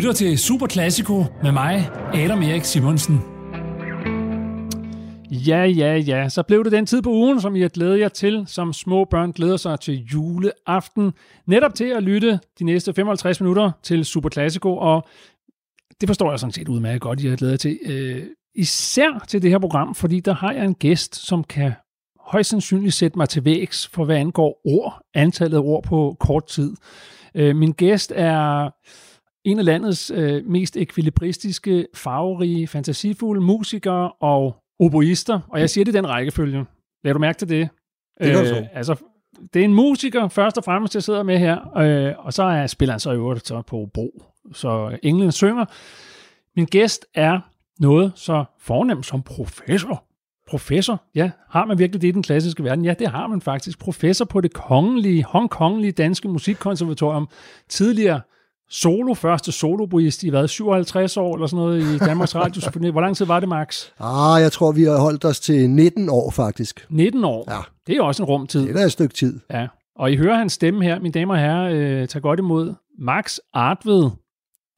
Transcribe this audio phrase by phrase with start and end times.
[0.00, 3.20] lytter til Super Classico med mig, Adam Erik Simonsen.
[5.30, 6.28] Ja, ja, ja.
[6.28, 9.04] Så blev det den tid på ugen, som I har glædet jer til, som små
[9.04, 11.12] børn glæder sig til juleaften.
[11.46, 15.08] Netop til at lytte de næste 55 minutter til Super Classico, og
[16.00, 17.78] det forstår jeg sådan set udmærket godt, I har glædet jer til.
[17.84, 18.22] Øh,
[18.54, 21.72] især til det her program, fordi der har jeg en gæst, som kan
[22.20, 26.46] højst sandsynligt sætte mig til vægs for hvad angår ord, antallet af ord på kort
[26.46, 26.76] tid.
[27.34, 28.70] Øh, min gæst er
[29.44, 35.92] en af landets øh, mest ekvilibristiske, farverige, fantasifulde musikere og oboister, og jeg siger det
[35.92, 36.64] i den rækkefølge.
[37.04, 37.68] Lad du mærke til det?
[38.20, 38.96] Det kan øh, Altså,
[39.54, 42.66] det er en musiker, først og fremmest, jeg sidder med her, øh, og så er,
[42.66, 44.22] spiller han så i øvrigt så på bro.
[44.52, 45.64] Så englen synger.
[46.56, 47.40] Min gæst er
[47.80, 50.04] noget så fornemt som professor.
[50.48, 52.84] Professor, ja, har man virkelig det i den klassiske verden?
[52.84, 53.78] Ja, det har man faktisk.
[53.78, 57.28] Professor på det kongelige, Hongkongelige Danske Musikkonservatorium.
[57.68, 58.20] Tidligere
[58.70, 62.62] solo, første soloboist i hvad, 57 år eller sådan noget i Danmarks Radio.
[62.92, 63.86] Hvor lang tid var det, Max?
[64.00, 66.86] Ah, jeg tror, vi har holdt os til 19 år faktisk.
[66.90, 67.52] 19 år?
[67.52, 67.60] Ja.
[67.86, 68.60] Det er også en rumtid.
[68.60, 69.40] Det er da et stykke tid.
[69.50, 69.66] Ja.
[69.96, 71.70] Og I hører hans stemme her, mine damer og herrer.
[71.74, 74.10] Øh, tag godt imod Max Artved.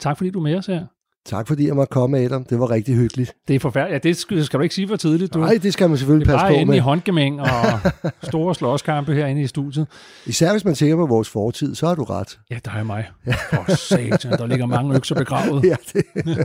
[0.01, 0.87] Tak fordi du er med os her.
[1.27, 2.45] Tak fordi jeg måtte komme, Adam.
[2.45, 3.33] Det var rigtig hyggeligt.
[3.49, 4.05] Det er forfærdeligt.
[4.05, 5.35] Ja, det skal, skal du ikke sige for tidligt.
[5.35, 5.39] Du.
[5.39, 6.77] Nej, det skal man selvfølgelig det er passe bare på inde med.
[6.77, 7.47] i håndgemæng og
[8.23, 9.87] store slåskampe herinde i studiet.
[10.27, 12.39] Især hvis man tænker på vores fortid, så har du ret.
[12.51, 13.09] Ja, der er mig.
[13.51, 15.65] For satan, der ligger mange økser begravet.
[15.71, 16.45] Ja, det.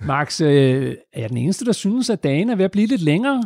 [0.00, 3.02] Max, øh, er jeg den eneste, der synes, at dagen er ved at blive lidt
[3.02, 3.42] længere?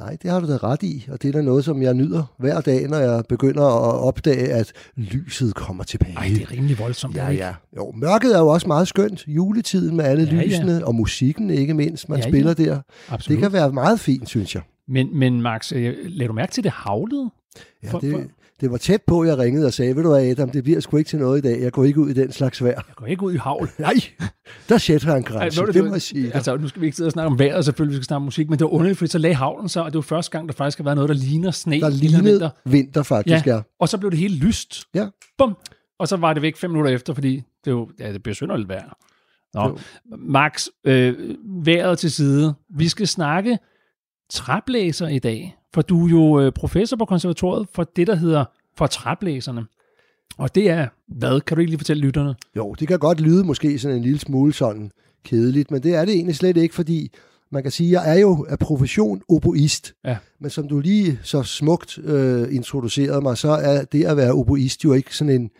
[0.00, 2.22] Nej, det har du da ret i, og det er da noget, som jeg nyder
[2.38, 6.14] hver dag, når jeg begynder at opdage, at lyset kommer tilbage.
[6.14, 7.16] Nej, det er rimelig voldsomt.
[7.16, 7.54] Ja, ja.
[7.76, 9.24] Jo, mørket er jo også meget skønt.
[9.28, 10.42] Juletiden med alle Ja, ja.
[10.46, 12.30] lysene, og musikken ikke mindst, man Ja, ja.
[12.30, 12.80] spiller der.
[13.08, 13.36] Absolut.
[13.36, 14.62] Det kan være meget fint, synes jeg.
[14.88, 17.30] Men, men Max, øh, lad du mærke til det havlede?
[17.82, 18.22] Ja, For- det, for-
[18.60, 20.96] det var tæt på, jeg ringede og sagde, ved du hvad, Adam, det bliver sgu
[20.96, 21.60] ikke til noget i dag.
[21.60, 22.82] Jeg går ikke ud i den slags vejr.
[22.88, 23.70] Jeg går ikke ud i havl.
[23.78, 23.94] Nej,
[24.68, 25.60] der sætter han grænse.
[25.60, 26.34] Ej, det du, må jeg sige.
[26.34, 28.22] Altså, nu skal vi ikke sidde og snakke om vejret, selvfølgelig, vi skal snakke om
[28.22, 30.48] musik, men det var underligt, fordi så lagde havlen sig, og det var første gang,
[30.48, 31.80] der faktisk har været noget, der ligner sne.
[31.80, 32.50] der lignede vinter.
[32.64, 33.54] vinter faktisk, ja.
[33.54, 33.60] Ja.
[33.80, 34.84] Og så blev det helt lyst.
[34.94, 35.06] Ja.
[35.38, 35.56] Bum.
[35.98, 38.68] Og så var det væk fem minutter efter, fordi det, jo, ja, det blev synderligt
[38.68, 38.98] vejr.
[39.54, 39.62] Nå.
[39.62, 39.78] Jo.
[40.18, 42.54] Max, øh, vejret til side.
[42.76, 43.58] Vi skal snakke
[44.30, 48.44] træblæser i dag, for du er jo øh, professor på konservatoriet for det, der hedder
[48.76, 49.66] for træblæserne.
[50.38, 51.40] Og det er, hvad?
[51.40, 52.34] Kan du ikke lige fortælle lytterne?
[52.56, 54.90] Jo, det kan godt lyde måske sådan en lille smule sådan
[55.24, 57.10] kedeligt, men det er det egentlig slet ikke, fordi
[57.50, 59.94] man kan sige, at jeg er jo af profession oboist.
[60.04, 60.16] Ja.
[60.40, 64.84] Men som du lige så smukt øh, introducerede mig, så er det at være oboist
[64.84, 65.50] jo ikke sådan en,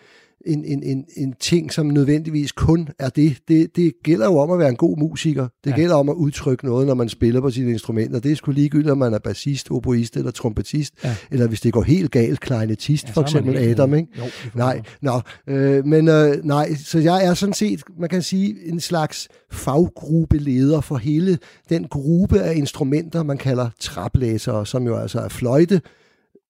[0.47, 3.37] en, en, en, en ting, som nødvendigvis kun er det.
[3.49, 3.77] det.
[3.77, 5.49] Det gælder jo om at være en god musiker.
[5.65, 5.77] Det Ja.
[5.77, 8.19] gælder om at udtrykke noget, når man spiller på sine instrumenter.
[8.21, 11.17] Det er sgu ligegyldigt, om man er bassist, oboist eller trompetist, Ja.
[11.31, 14.09] eller hvis det går helt galt, kleinetist, ja, for eksempel Adam, ikke?
[14.19, 14.23] Jo,
[14.55, 18.81] Nej, nå, øh, men øh, nej, så jeg er sådan set, man kan sige, en
[18.81, 25.28] slags faggrupeleder for hele den gruppe af instrumenter, man kalder traplæsere, som jo altså er
[25.28, 25.81] fløjte,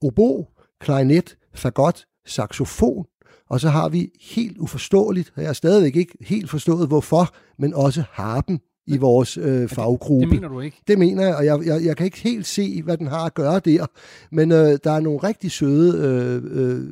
[0.02, 0.46] obo,
[0.80, 3.04] klarinet, fagot, saxofon,
[3.50, 7.74] og så har vi helt uforståeligt, og jeg har stadigvæk ikke helt forstået hvorfor, men
[7.74, 10.26] også harpen i vores øh, faggruppe.
[10.26, 10.82] Det mener du ikke?
[10.88, 13.34] Det mener jeg, og jeg, jeg, jeg kan ikke helt se, hvad den har at
[13.34, 13.86] gøre der.
[14.32, 16.86] Men øh, der er nogle rigtig søde øh, øh,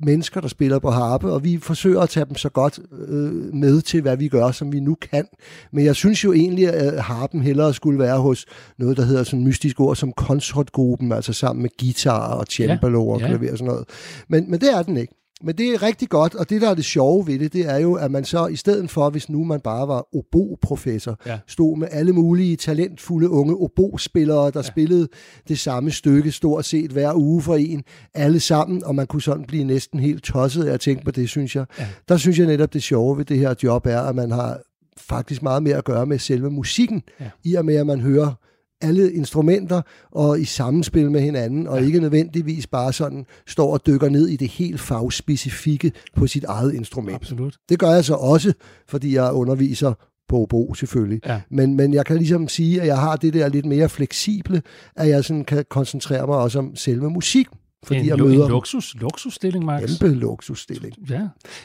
[0.00, 3.82] mennesker, der spiller på harpe, og vi forsøger at tage dem så godt øh, med
[3.82, 5.26] til, hvad vi gør, som vi nu kan.
[5.72, 8.46] Men jeg synes jo egentlig, at harpen hellere skulle være hos
[8.78, 13.20] noget, der hedder sådan mystisk ord som konsortgruppen, altså sammen med guitar og cembalo og
[13.20, 13.26] ja.
[13.26, 13.88] klaver og sådan noget.
[14.28, 15.19] Men, men det er den ikke.
[15.44, 17.76] Men det er rigtig godt, og det, der er det sjove ved det, det er
[17.78, 21.38] jo, at man så i stedet for, hvis nu man bare var obo-professor, Ja.
[21.46, 24.62] stod med alle mulige talentfulde unge obo-spillere, der ja.
[24.62, 25.08] spillede
[25.48, 27.82] det samme stykke stort set hver uge for en,
[28.14, 31.28] alle sammen, og man kunne sådan blive næsten helt tosset af at tænke på det,
[31.28, 31.64] synes jeg.
[31.78, 31.86] Ja.
[32.08, 34.60] Der synes jeg netop, det sjove ved det her job er, at man har
[34.98, 37.30] faktisk meget mere at gøre med selve musikken, Ja.
[37.44, 38.32] i og med, at man hører
[38.80, 41.86] alle instrumenter og i sammenspil med hinanden, og Ja.
[41.86, 46.74] ikke nødvendigvis bare sådan står og dykker ned i det helt fagspecifikke på sit eget
[46.74, 47.14] instrument.
[47.14, 47.56] Absolut.
[47.68, 48.52] Det gør jeg så også,
[48.88, 49.92] fordi jeg underviser
[50.28, 51.20] på obo selvfølgelig.
[51.26, 51.40] Ja.
[51.50, 54.62] Men, men jeg kan ligesom sige, at jeg har det der lidt mere fleksible,
[54.96, 57.46] at jeg sådan kan koncentrere mig også om selve musik,
[57.84, 60.00] fordi en, jeg møder en luksus, luksusstilling, Max.
[60.00, 60.94] kæmpe luksusstilling.
[61.10, 61.14] Ja.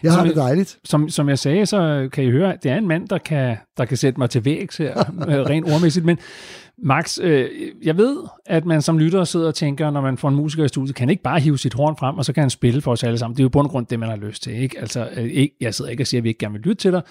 [0.03, 0.79] Jeg Som har det dejligt.
[0.83, 3.57] Som, som jeg sagde, så kan I høre, at det er en mand, der kan,
[3.77, 6.06] der kan sætte mig til vægs her, øh, rent ordmæssigt.
[6.06, 6.17] Men
[6.77, 7.50] Max, øh,
[7.83, 10.67] jeg ved, at man som lytter sidder og tænker, når man får en musiker i
[10.67, 13.03] studiet, kan ikke bare hive sit horn frem, og så kan han spille for os
[13.03, 13.35] alle sammen.
[13.38, 14.53] Det er jo bund grund det, man har lyst til.
[14.53, 14.79] Ikke?
[14.79, 16.91] Altså, øh, ikke, jeg sidder ikke og siger, at vi ikke gerne vil lytte til
[16.91, 17.01] dig,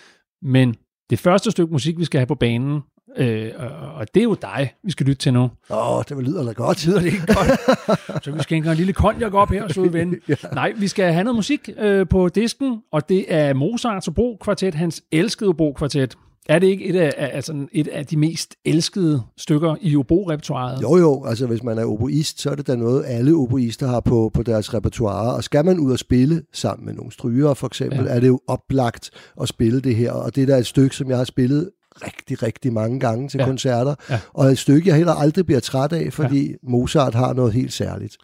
[0.42, 0.74] men
[1.10, 2.80] det første stykke musik, vi skal have på banen,
[3.16, 5.50] Øh, og, og det er jo dig, vi skal lytte til nu.
[5.70, 6.86] Åh, oh, det lyder da godt.
[6.86, 7.60] Lyder det ikke godt?
[8.24, 10.14] Så vi skal en lille konjak op her, søde ven.
[10.28, 10.34] ja.
[10.52, 15.02] Nej, vi skal have noget musik øh, på disken, og det er Mozarts Obro-kvartet, hans
[15.12, 16.16] elskede Obro-kvartet.
[16.48, 20.82] Er det ikke et af, altså et af de mest elskede stykker i obo-repertoiret?
[20.82, 21.24] Jo, jo.
[21.24, 24.42] Altså, hvis man er oboist, så er det da noget, alle oboister har på, på
[24.42, 25.34] deres repertoire.
[25.34, 28.14] Og skal man ud og spille sammen med nogle strygere, for eksempel, ja.
[28.14, 30.12] er det jo oplagt at spille det her.
[30.12, 31.70] Og det er da et stykke, som jeg har spillet
[32.02, 33.44] rigtig, rigtig mange gange til ja.
[33.44, 33.94] koncerter.
[34.10, 34.20] Ja.
[34.32, 36.56] Og et stykke, jeg heller aldrig bliver træt af, fordi ja.
[36.62, 38.16] Mozart har noget helt særligt.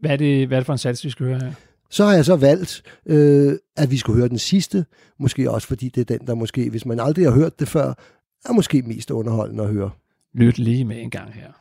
[0.00, 1.52] Hvad er det, hvad er det for en sats, vi skal høre her?
[1.90, 4.84] Så har jeg så valgt, øh, at vi skulle høre den sidste,
[5.18, 7.94] måske også fordi det er den, der måske, hvis man aldrig har hørt det før,
[8.44, 9.90] er måske mest underholdende at høre.
[10.34, 11.52] Lyt lige med en gang her.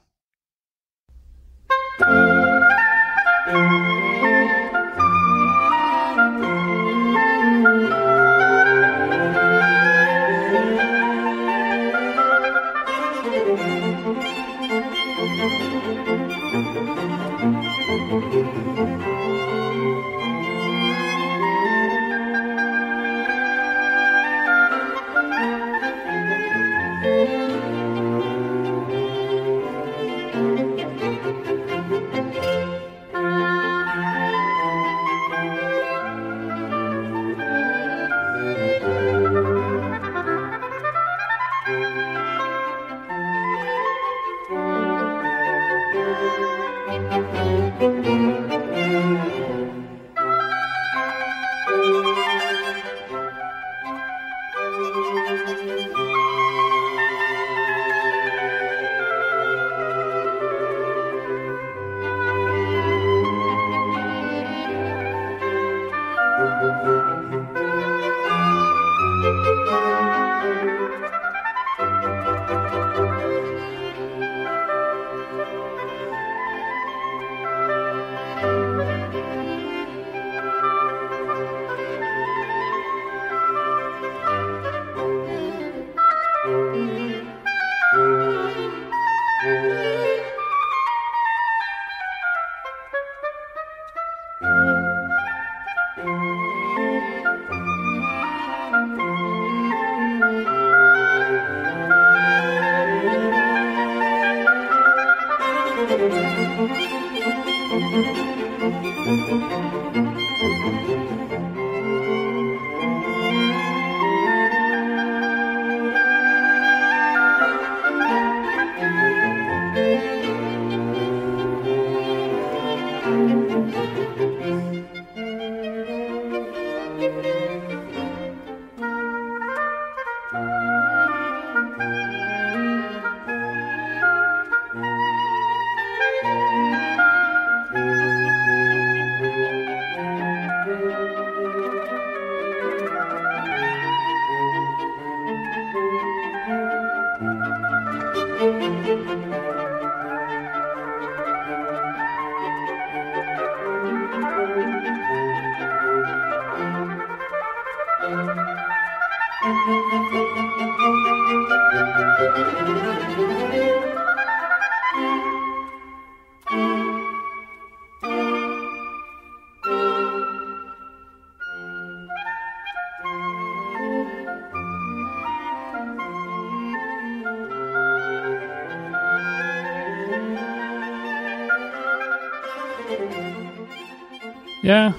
[184.63, 184.91] Ja,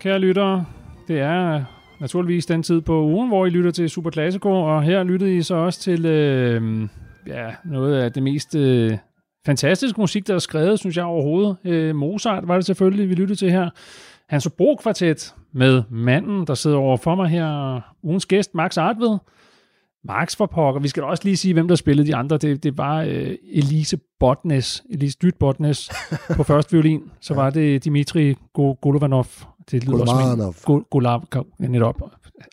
[0.00, 0.64] kære lyttere,
[1.08, 1.60] det er øh,
[2.00, 5.42] naturligvis den tid på ugen, hvor I lytter til Super Classico, og her lyttede I
[5.42, 6.88] så også til øh,
[7.26, 8.98] ja, noget af det mest øh,
[9.46, 11.56] fantastiske musik, der er skrevet, synes jeg overhovedet.
[11.64, 13.70] Øh, Mozart var det selvfølgelig, vi lyttede til her.
[14.28, 19.18] Hans Bro-kvartet med manden, der sidder over for mig her, ugens gæst, Max Artved.
[20.08, 20.80] Max for pokker.
[20.80, 22.36] Vi skal også lige sige, hvem der spillede de andre.
[22.36, 25.90] Det, det var øh, Elise Botnes, Elise Dyt Botnes
[26.36, 27.02] på første violin.
[27.20, 29.26] Så var det Dimitri Golovanov.
[29.70, 30.54] Det lyder Golomanov.
[30.54, 31.24] som Golav,
[31.58, 32.02] netop.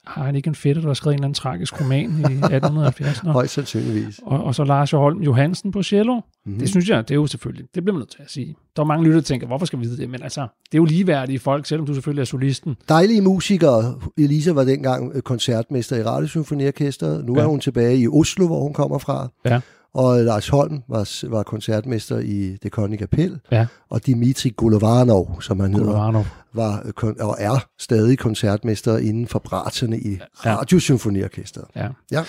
[0.07, 3.17] Har han ikke en fætter, der har skrevet en eller anden tragisk roman i 1870?
[3.17, 4.19] Højst sandsynligvis.
[4.23, 6.15] Og, og så Lars Holm Johansen på cello.
[6.15, 6.59] Mm-hmm.
[6.59, 8.55] Det synes jeg, det er jo selvfølgelig, det bliver man nødt til at sige.
[8.75, 10.09] Der er mange lytter, der tænker, hvorfor skal vi vide det?
[10.09, 12.75] Men altså, det er jo ligeværdige folk, selvom du selvfølgelig er solisten.
[12.89, 13.99] Dejlige musikere.
[14.17, 17.25] Elisa var dengang koncertmester i Radiosymfoniorkestret.
[17.25, 17.41] Nu ja.
[17.41, 19.27] er hun tilbage i Oslo, hvor hun kommer fra.
[19.45, 19.59] Ja.
[19.95, 23.67] Og Lars Holm var, var koncertmester i det kongelige kapel, Ja.
[23.89, 26.23] og Dimitri Golovanov, som han hedder,
[26.53, 30.55] var øh, kon- og er stadig koncertmester inden for braterne i Ja.
[30.57, 31.65] Radiosymfoniorkestret.
[31.75, 31.87] Ja.
[32.11, 32.21] Ja.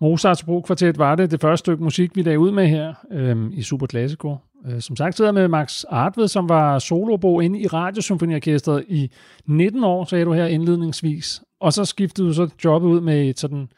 [0.00, 3.62] Mozarts Brokvartet var det det første stykke musik, vi lagde ud med her øhm, i
[3.62, 4.36] Super Classico.
[4.66, 9.10] Øh, som sagt sidder med Max Artved, som var solobo inde i Radiosymfoniorkestret i
[9.46, 11.42] 19 år, sagde du her indledningsvis.
[11.60, 13.68] Og så skiftede du så jobbet ud med et sådan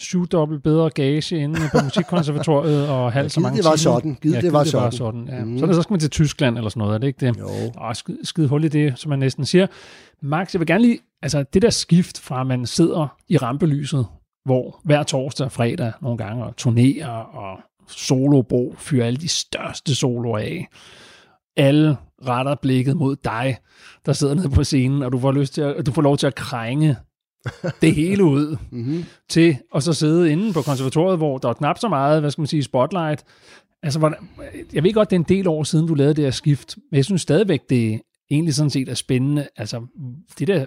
[0.00, 3.94] syvdobbelt bedre gage inde på Musikkonservatoriet og halvt så givet mange det var timer.
[3.94, 4.18] sådan.
[4.22, 5.26] Givet det var det var sådan.
[5.26, 5.38] sådan.
[5.38, 5.44] Ja.
[5.44, 5.58] Mhm.
[5.58, 7.38] Så, så skal man til Tyskland eller sådan noget, er det ikke det?
[7.38, 7.48] Jo.
[7.76, 9.66] Og skide, skide hul i det, som man næsten siger.
[10.22, 14.06] Max, jeg vil gerne lige, altså det der skift fra, at man sidder i rampelyset,
[14.44, 19.94] hvor hver torsdag og fredag nogle gange og turnerer og solobro fyrer alle de største
[19.94, 20.68] soloer af.
[21.56, 23.56] Alle retter blikket mod dig,
[24.06, 26.26] der sidder nede på scenen, og du får, lyst til at, du får lov til
[26.26, 26.96] at krænge
[27.82, 29.04] det hele ud Mm-hmm.
[29.28, 32.42] til at så sidde inde på konservatoriet, hvor der er knap så meget, hvad skal
[32.42, 33.24] man sige, spotlight.
[33.82, 34.18] Altså, hvordan,
[34.72, 36.96] jeg ved godt, det er en del år siden, du lavede det her skift, men
[36.96, 39.48] jeg synes stadigvæk, det egentlig sådan set er spændende.
[39.56, 39.86] Altså,
[40.38, 40.66] det der,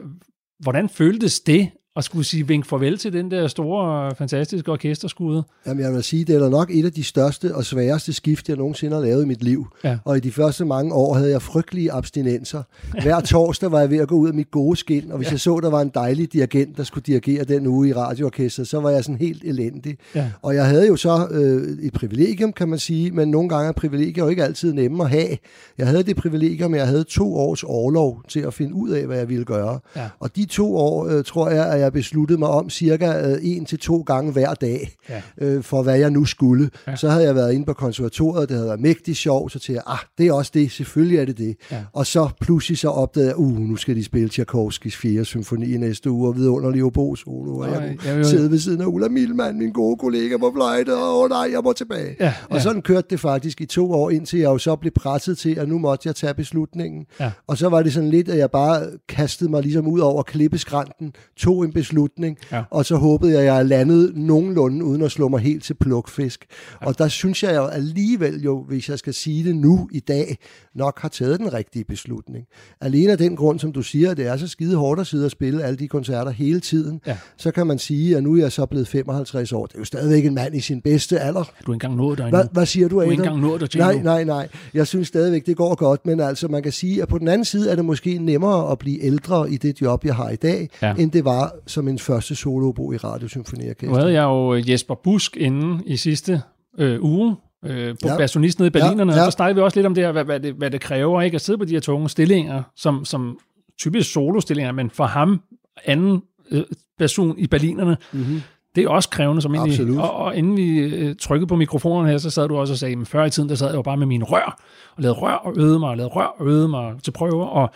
[0.60, 5.44] hvordan føltes det at skulle sige vink farvel til den der store, fantastiske orkesterskude?
[5.68, 8.58] Jamen, jeg vil sige, det er nok et af de største og sværeste skift, jeg
[8.58, 9.68] nogensinde har lavet i mit liv.
[9.84, 9.98] Ja.
[10.06, 12.64] Og i de første mange år havde jeg frygtelige abstinenser.
[13.02, 15.32] Hver torsdag var jeg ved at gå ud af mit gode skin, og hvis ja.
[15.32, 18.80] jeg så, der var en dejlig dirigent, der skulle dirigere den uge i radioorkestret, så
[18.80, 19.98] var jeg sådan helt elendig.
[20.16, 20.32] Ja.
[20.42, 23.72] Og jeg havde jo så øh, et privilegium, kan man sige, men nogle gange er
[23.72, 25.38] privilegier jo ikke altid nemme at have.
[25.78, 29.06] Jeg havde det privilegium, at jeg havde to års overlov til at finde ud af,
[29.06, 29.80] hvad jeg ville gøre.
[29.96, 30.10] Ja.
[30.20, 33.66] Og de to år, øh, tror jeg, at jeg besluttede mig om cirka øh, en
[33.66, 35.22] til to gange hver dag, Ja.
[35.38, 36.70] øh, for hvad jeg nu skulle.
[36.88, 36.96] Ja.
[36.96, 39.82] Så havde jeg været inde på konservatoriet, det havde været mægtig sjovt, så til jeg,
[39.88, 41.56] ah, det er også det, selvfølgelig er det det.
[41.72, 41.84] Ja.
[41.94, 45.26] Og så pludselig så opdagede jeg, uh, nu skal de spille Tchaikovskis 4.
[45.26, 48.60] symfoni i næste uge, og vidunderlig obo solo, og jeg jeg kunne vil- sidde ved
[48.60, 52.16] siden af Ulla Milman, min gode kollega på fløjte, og åh nej, jeg må tilbage.
[52.20, 52.62] Ja, Og ja.
[52.62, 55.70] sådan kørte det faktisk i to år, indtil jeg jo så blev presset til, at
[55.70, 57.06] nu måtte jeg tage beslutningen.
[57.20, 57.32] Ja.
[57.48, 61.14] Og så var det sådan lidt, at jeg bare kastede mig ligesom ud over klippeskrænten,
[61.38, 62.64] tog en beslutning, Ja.
[62.72, 66.46] og så håbede jeg, at jeg landede nogenlunde, uden at slå mig helt til plukfisk.
[66.82, 66.88] Ja.
[66.88, 70.38] Og der synes jeg jo alligevel jo, hvis jeg skal sige det nu i dag,
[70.76, 72.46] nok har taget den rigtige beslutning.
[72.82, 75.26] Alene af den grund, som du siger, at det er så skide hårdt at sidde
[75.26, 77.18] og spille alle de koncerter hele tiden, Ja.
[77.38, 79.66] så kan man sige, at nu er jeg så blevet 55 år.
[79.66, 81.44] Det er jo stadigvæk en mand i sin bedste alder.
[81.44, 82.42] Du ikke engang nået dig endnu.
[82.52, 84.48] Hvad, siger du, Du ikke engang nået dig til Nej, nej, nej.
[84.74, 87.46] Jeg synes stadigvæk, det går godt, men altså man kan sige, at på den anden
[87.46, 90.70] side er det måske nemmere at blive ældre i det job, jeg har i dag,
[90.82, 90.94] ja.
[90.98, 93.88] end det var som en første solobo i Radiosymfoniorkester.
[93.88, 96.42] Nu havde jeg jo øh, Jesper Busk inde i sidste
[96.80, 98.18] øh, uge, øh, på ja.
[98.18, 100.12] Bassonist nede i Berlinerne, ja, Ja, og så snakkede vi også lidt om det her,
[100.12, 103.06] hvad, hvad, det, hvad det kræver ikke at sidde på de her tunge stillinger, som,
[103.06, 103.40] som
[103.80, 105.42] typisk solostillinger, men for ham,
[105.86, 106.64] anden øh,
[107.00, 108.42] person i Berlinerne, Mm-hmm.
[108.76, 110.00] det er også krævende, som egentlig, Absolut.
[110.02, 112.96] og, og inden vi øh, trykkede på mikrofonerne her, så sad du også og sagde,
[112.96, 114.62] men før i tiden, der sad jeg jo bare med mine rør,
[114.96, 117.70] og lavede rør og øvede mig, og lavede rør og øvede mig til prøver, og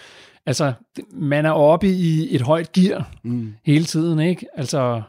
[0.47, 0.73] altså,
[1.13, 3.53] man er oppe i et højt gear Mm.
[3.65, 4.45] hele tiden, ikke?
[4.55, 5.01] Altså,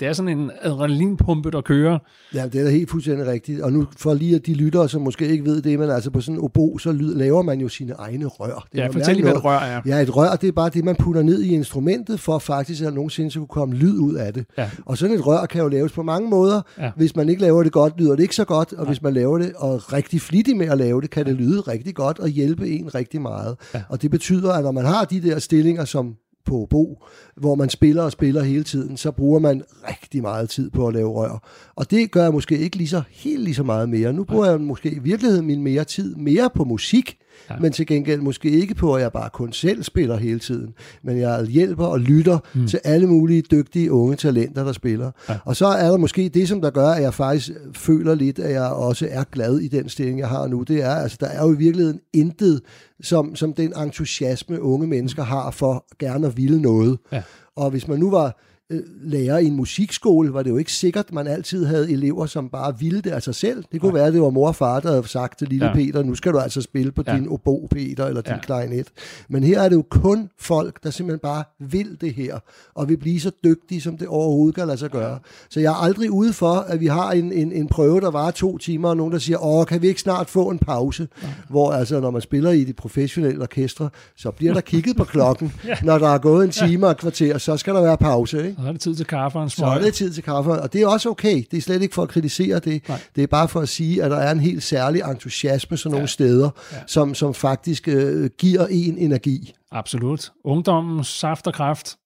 [0.00, 1.98] det er sådan en adrenalinpumpe, der kører.
[2.34, 3.60] Ja, det er da helt fuldstændig rigtigt.
[3.60, 6.20] Og nu for lige at de lyttere, som måske ikke ved det, men altså på
[6.20, 8.66] sådan en obo, så lyd, laver man jo sine egne rør.
[8.72, 9.80] Det er Ja, jo fortæl lige, hvad et rør er.
[9.86, 12.94] Ja, et rør, det er bare det, man putter ned i instrumentet, for faktisk at
[12.94, 14.46] nogensinde så kunne komme lyd ud af det.
[14.58, 14.70] Ja.
[14.86, 16.62] Og sådan et rør kan jo laves på mange måder.
[16.78, 16.90] Ja.
[16.96, 19.38] Hvis man ikke laver det godt, lyder det ikke så godt, og hvis man laver
[19.38, 22.68] det og rigtig flittig med at lave det, kan det lyde rigtig godt og hjælpe
[22.68, 23.56] en rigtig meget.
[23.74, 23.82] Ja.
[23.88, 26.14] Og det betyder, at når man har de der stillinger, som
[26.46, 27.04] på Bo,
[27.36, 30.94] hvor man spiller og spiller hele tiden, så bruger man rigtig meget tid på at
[30.94, 31.48] lave rør.
[31.74, 34.12] Og det gør jeg måske ikke lige så helt lige så meget mere.
[34.12, 37.18] Nu bruger jeg måske i virkeligheden min mere tid mere på musik,
[37.50, 37.56] Ja.
[37.60, 41.18] men til gengæld måske ikke på, at jeg bare kun selv spiller hele tiden, men
[41.18, 42.66] jeg hjælper og lytter mm.
[42.66, 45.10] til alle mulige dygtige unge talenter, der spiller.
[45.28, 45.34] Ja.
[45.34, 45.38] Ja.
[45.44, 48.52] Og så er der måske det, som der gør, at jeg faktisk føler lidt, at
[48.52, 50.62] jeg også er glad i den stilling, jeg har nu.
[50.62, 52.60] Det er, altså, der er jo i virkeligheden intet,
[53.02, 56.98] som, som den entusiasme, unge mennesker har for gerne at ville noget.
[57.12, 57.22] Ja.
[57.56, 58.40] Og hvis man nu var
[58.72, 62.26] øh, lærer i en musikskole, var det jo ikke sikkert, at man altid havde elever,
[62.26, 63.64] som bare ville det af sig selv.
[63.72, 63.98] Det kunne Nej.
[63.98, 65.70] være, at det var mor og far, der havde sagt til lille Ja.
[65.70, 65.76] ja.
[65.76, 67.12] Peter, nu skal du altså spille på Ja.
[67.12, 67.18] ja.
[67.18, 68.34] din obo, Peter, eller din Ja.
[68.34, 68.40] ja.
[68.40, 68.88] klarinet.
[69.28, 72.38] Men her er det jo kun folk, der simpelthen bare vil det her,
[72.74, 75.18] og vil blive så dygtige, som det overhovedet kan lade sig gøre.
[75.50, 78.30] Så jeg er aldrig ude for, at vi har en, en, en prøve, der varer
[78.30, 81.08] to timer, og nogen, der siger, åh, kan vi ikke snart få en pause?
[81.22, 81.28] Ja.
[81.48, 85.52] Hvor altså, når man spiller i de professionelle orkestre, så bliver der kigget på klokken,
[85.66, 85.76] ja.
[85.82, 88.60] når der er gået en time og et kvarter, så skal der være pause, ikke?
[88.64, 89.84] Så er det tid til kaffe og en Så er smøg.
[89.86, 91.42] det tid til kaffe, og det er også okay.
[91.50, 92.88] Det er slet ikke for at kritisere det.
[92.88, 92.98] Nej.
[93.16, 96.02] Det er bare for at sige, at der er en helt særlig entusiasme sådan nogle
[96.02, 96.06] Ja.
[96.06, 96.76] steder, Ja.
[96.86, 99.54] som, som faktisk øh, giver en energi.
[99.72, 100.32] Absolut.
[100.44, 101.96] Ungdommens saft og kraft.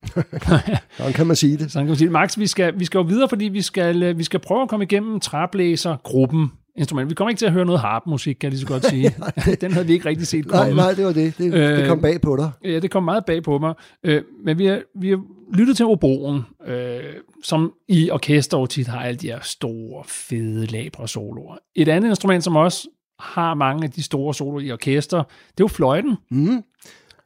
[0.97, 1.73] Sådan kan man sige det.
[1.73, 2.13] Sådan kan man sige det.
[2.13, 4.69] Max, vi skal, vi skal jo videre, fordi vi skal, øh, vi skal prøve at
[4.69, 7.11] komme igennem træblæsergruppen instrument.
[7.11, 9.15] Vi kommer ikke til at høre noget harpmusik, kan jeg lige så godt sige.
[9.61, 10.75] Den havde vi ikke rigtig set komme.
[10.75, 11.39] Nej, nej, det var det.
[11.39, 12.51] Det, øh, det kom bag på dig.
[12.65, 13.75] Ja, det kom meget bag på mig.
[14.05, 15.21] Øh, men vi har, vi har
[15.55, 17.01] lyttet til oboen, øh,
[17.43, 21.57] som i orkester tit har alle de her store, fede labre soloer.
[21.75, 22.89] Et andet instrument, som også
[23.21, 26.17] har mange af de store soloer i orkester, det er jo fløjten.
[26.31, 26.63] Mm.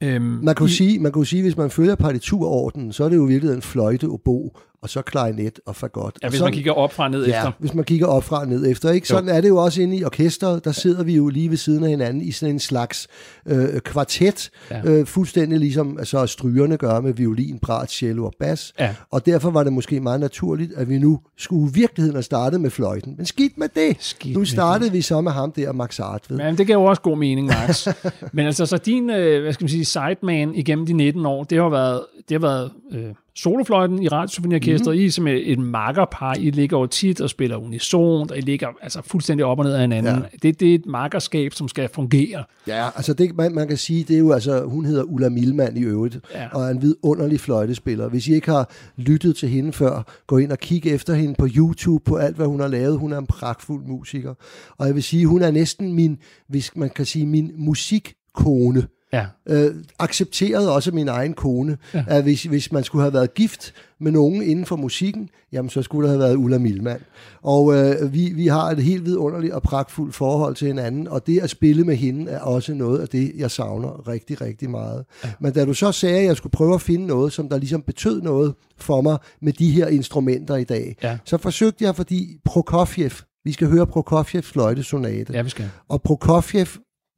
[0.02, 3.16] Øhm, man, kunne i, sige, man kunne sige, hvis man følger partiturordenen, så er det
[3.16, 6.18] jo virkelig en fløjte, obo og så klarinet og fagot.
[6.22, 7.52] Ja, hvis sådan, man kigger op fra ned ja, efter.
[7.58, 8.90] hvis man kigger op fra ned efter.
[8.90, 9.08] Ikke?
[9.08, 9.34] Sådan jo.
[9.34, 10.64] er det jo også inde i orkestret.
[10.64, 13.08] Der sidder vi jo lige ved siden af hinanden i sådan en slags
[13.46, 14.50] øh, kvartet.
[14.70, 14.80] Ja.
[14.84, 18.72] Øh, fuldstændig ligesom altså, strygerne gør med violin, brat, cello og bas.
[18.78, 18.94] Ja.
[19.10, 22.60] Og derfor var det måske meget naturligt, at vi nu skulle i virkeligheden have startet
[22.60, 23.14] med fløjten.
[23.16, 23.96] Men skidt med det.
[24.00, 24.96] Skidt nu startede det.
[24.96, 26.36] vi så med ham der, Max Artved.
[26.36, 27.88] Men det gav jo også god mening, Max.
[28.32, 31.58] Men altså, så din, øh, hvad skal man sige, sideman igennem de 19 år, det
[31.58, 34.94] har været, det har været øh, solofløjten i Radiosymfoniorkestret.
[34.94, 35.02] Mm-hmm.
[35.02, 36.34] I er som et, makkerpar.
[36.34, 39.72] I ligger jo tit og spiller unisont, og I ligger altså fuldstændig op og ned
[39.72, 40.14] af hinanden.
[40.14, 40.20] Ja.
[40.42, 42.44] Det, det er et makkerskab, som skal fungere.
[42.66, 45.76] Ja, altså det, man, man kan sige, det er jo altså, hun hedder Ulla Milman
[45.76, 46.48] i øvrigt, ja.
[46.52, 48.08] og er en vidunderlig fløjtespiller.
[48.08, 51.48] Hvis I ikke har lyttet til hende før, gå ind og kig efter hende på
[51.56, 52.98] YouTube, på alt, hvad hun har lavet.
[52.98, 54.34] Hun er en pragtfuld musiker.
[54.78, 58.86] Og jeg vil sige, hun er næsten min, hvis man kan sige, min musikkone.
[59.12, 59.26] Ja.
[59.48, 62.04] Øh, accepterede også min egen kone, ja.
[62.08, 65.82] at hvis, hvis man skulle have været gift med nogen inden for musikken, jamen så
[65.82, 67.00] skulle der have været Ulla Milman.
[67.42, 71.40] Og øh, vi, vi har et helt vidunderligt og pragtfuldt forhold til hinanden, og det
[71.40, 75.04] at spille med hende er også noget af det, jeg savner rigtig, rigtig meget.
[75.24, 75.30] Ja.
[75.40, 77.82] Men da du så sagde, at jeg skulle prøve at finde noget, som der ligesom
[77.82, 81.18] betød noget for mig med de her instrumenter i dag, ja.
[81.24, 83.10] så forsøgte jeg, fordi Prokofjev,
[83.44, 85.32] vi skal høre Prokofievs fløjtesonate.
[85.32, 85.70] Ja, vi skal.
[85.88, 86.66] Og Prokofjev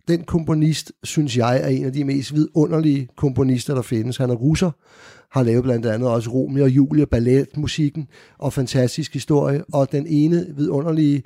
[0.08, 4.16] den komponist, synes jeg, er en af de mest vidunderlige komponister, der findes.
[4.16, 4.70] Han er russer,
[5.30, 8.08] har lavet blandt andet også Romeo og Julia, balletmusikken
[8.38, 11.22] og fantastisk historie, og den ene vidunderlige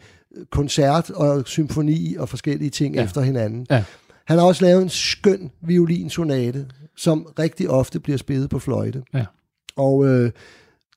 [0.51, 3.05] koncert og symfoni og forskellige ting ja.
[3.05, 3.67] efter hinanden.
[3.71, 3.85] Ja.
[4.25, 6.67] Han har også lavet en skøn violinsonate,
[6.97, 9.03] som rigtig ofte bliver spillet på fløjte.
[9.15, 9.25] Ja.
[9.77, 10.31] Og øh,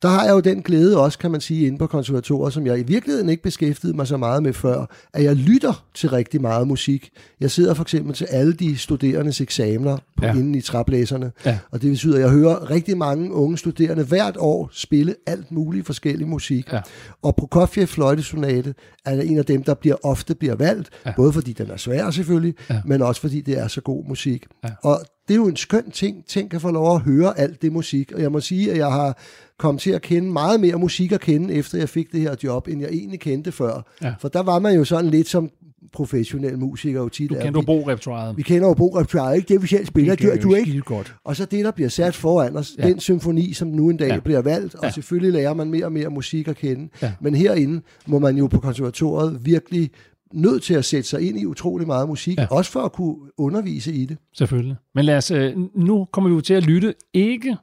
[0.02, 2.80] der har jeg jo den glæde også, kan man sige, inde på konservatoriet, som jeg
[2.80, 6.68] i virkeligheden ikke beskæftigede mig så meget med før, at jeg lytter til rigtig meget
[6.68, 7.10] musik.
[7.40, 10.34] Jeg sidder for eksempel til alle de studerendes eksamener på, ja.
[10.34, 11.60] inden i traplæserne, ja.
[11.72, 15.86] og det betyder, at jeg hører rigtig mange unge studerende hvert år spille alt muligt
[15.86, 16.74] forskellig musik.
[16.74, 16.82] Ja.
[17.22, 18.74] Og Prokofjev fløjtesonate
[19.06, 21.14] er en af dem, der bliver ofte bliver valgt, ja.
[21.16, 22.82] både fordi den er svær selvfølgelig, ja.
[22.86, 24.46] men også fordi det er så god musik.
[24.64, 24.70] Ja.
[24.84, 26.26] Og det er jo en skøn ting.
[26.26, 28.12] Tænk at få lov at høre alt det musik.
[28.12, 29.18] Og jeg må sige, at jeg har
[29.58, 32.68] kommet til at kende meget mere musik at kende, efter jeg fik det her job,
[32.68, 33.86] end jeg egentlig kendte før.
[34.02, 34.14] Ja.
[34.20, 35.50] For der var man jo sådan lidt som
[35.94, 37.30] professionel musiker jo tit.
[37.30, 39.54] Du kender jo bo Vi kender jo bo ikke?
[39.54, 40.82] Det vi selv spiller, det du ikke?
[40.82, 41.16] Godt.
[41.24, 42.88] Og så det, der bliver sat foran os, ja.
[42.88, 44.20] den symfoni, som nu en dag ja.
[44.20, 44.92] bliver valgt, og ja.
[44.92, 46.90] selvfølgelig lærer man mere og mere musik at kende.
[47.02, 47.12] Ja.
[47.22, 49.92] Men herinde må man jo på konservatoriet virkelig
[50.34, 52.48] nødt til at sætte sig ind i utrolig meget musik, ja.
[52.52, 54.18] også for at kunne undervise i det.
[54.34, 54.76] Selvfølgelig.
[54.96, 57.58] Men lad os, øh, nu kommer vi jo til at lytte ikke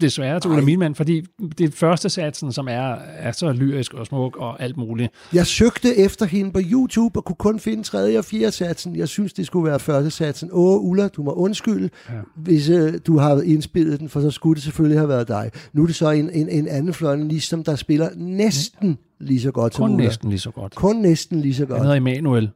[0.00, 1.22] desværre til Ulla Milman, fordi
[1.58, 5.12] det første satsen, som er, er så lyrisk og smuk og alt muligt.
[5.32, 8.96] Jeg søgte efter hende på YouTube og kunne kun finde tredje og fjerde satsen.
[8.96, 10.50] Jeg synes, det skulle være første satsen.
[10.52, 12.14] Åh, Ulla, du må undskylde, ja.
[12.36, 15.50] hvis uh, du har indspillet den, for så skulle det selvfølgelig have været dig.
[15.72, 19.50] Nu er det så en, en, en anden fløjtenist, som der spiller næsten lige så
[19.50, 20.04] godt kun som Ulla.
[20.04, 20.74] Næsten lige så godt.
[20.74, 21.78] Kun næsten lige så godt.
[21.78, 22.50] Han hedder Emanuel.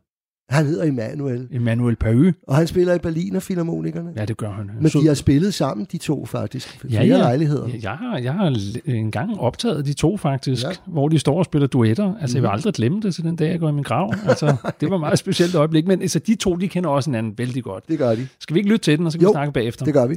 [0.49, 1.49] Han hedder Emanuel.
[1.53, 2.31] Emanuel Pahu.
[2.47, 4.13] Og han spiller i Berlin og Philharmonikerne.
[4.17, 4.71] Ja, det gør han.
[4.81, 6.81] Men de har spillet sammen, de to faktisk.
[6.81, 7.17] Flere ja, ja.
[7.17, 7.69] lejligheder.
[7.83, 10.71] Jeg har, jeg har engang optaget de to faktisk, ja.
[10.87, 12.15] hvor de står og spiller duetter.
[12.21, 12.37] Altså, mm.
[12.37, 12.53] jeg vil mhm.
[12.53, 14.15] aldrig glemme det til den dag, jeg går i min grav.
[14.29, 15.87] Altså, det var et meget specielt øjeblik.
[15.87, 17.89] Men altså, de to, de kender også hinanden vældig godt.
[17.89, 18.27] Det gør de.
[18.41, 19.85] Skal vi ikke lytte til den, og så kan jo, vi snakke bagefter?
[19.85, 20.17] det gør vi.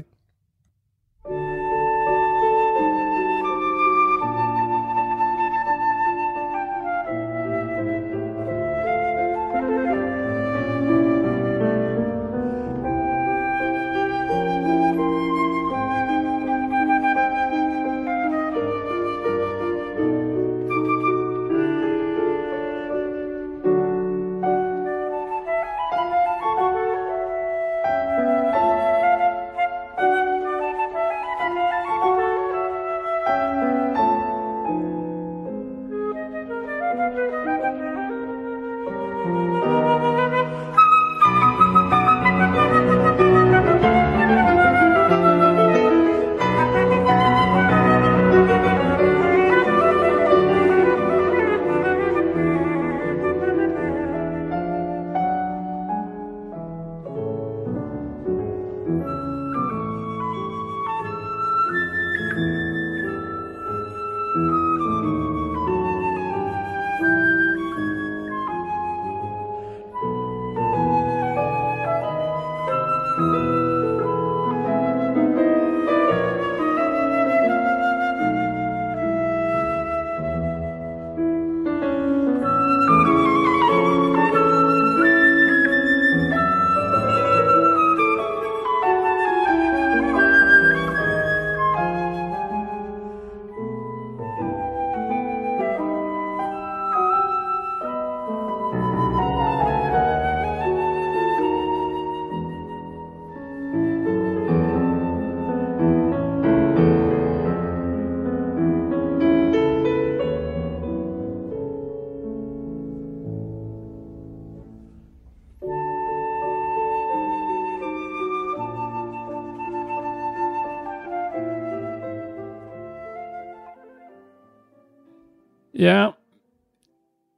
[125.81, 126.09] Ja,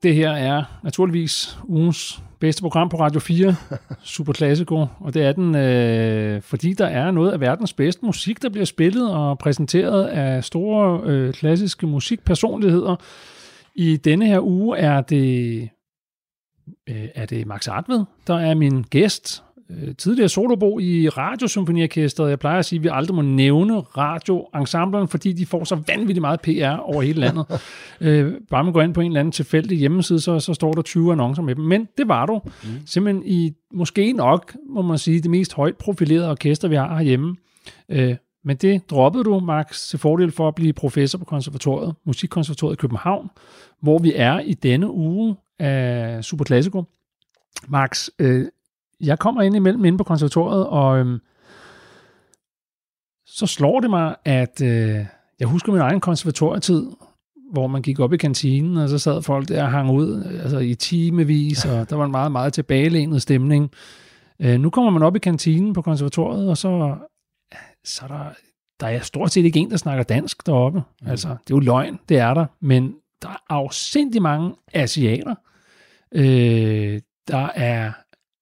[0.03, 3.56] det her er naturligvis ugens bedste program på Radio 4,
[4.15, 8.41] Super Classico, og det er den, øh, fordi der er noget af verdens bedste musik,
[8.41, 12.95] der bliver spillet og præsenteret af store øh, klassiske musikpersonligheder.
[13.75, 15.69] I denne her uge er det,
[16.89, 22.30] øh, er det Max Artved, der er min gæst, øh, tidligere solobo i Radiosymfoniorkestret.
[22.30, 26.21] Jeg plejer at sige, at vi aldrig må nævne radioensemblerne, fordi de får så vanvittigt
[26.21, 27.45] meget PR over hele landet.
[28.02, 30.82] øh, bare man går ind på en eller anden tilfældig hjemmeside, så, så står der
[30.82, 31.63] 20 annoncer med dem.
[31.63, 32.41] Men det var du.
[32.45, 32.69] Mm.
[32.86, 37.36] Simpelthen i måske nok, må man sige, det mest højt profilerede orkester, vi har herhjemme.
[37.89, 42.76] Øh, men det droppede du, Max, til fordel for at blive professor på konservatoriet, Musikkonservatoriet
[42.76, 43.30] i København,
[43.82, 46.84] hvor vi er i denne uge af Super Classico.
[47.67, 48.45] Max, øh,
[49.03, 51.19] jeg kommer ind imellem inde på konservatoriet, og øhm,
[53.27, 55.05] så slår det mig, at øh,
[55.39, 56.85] jeg husker min egen konservatorietid,
[57.51, 60.59] hvor man gik op i kantinen, og så sad folk der og hang ud altså
[60.59, 63.71] i timevis, og der var en meget, meget tilbagelænet stemning.
[64.39, 66.95] Øh, nu kommer man op i kantinen på konservatoriet, og så,
[67.83, 68.25] så er der,
[68.79, 70.83] der er stort set ikke en, der snakker dansk deroppe.
[71.01, 71.07] Mm.
[71.07, 75.35] Altså, det er jo løgn, det er der, men der er afsindig mange asiater.
[76.11, 77.91] Øh, der er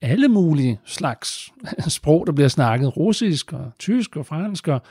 [0.02, 1.52] alle mulige slags
[1.88, 2.98] sprog, der bliver snakket.
[2.98, 4.68] Russisk og tysk og fransk.
[4.68, 4.82] Og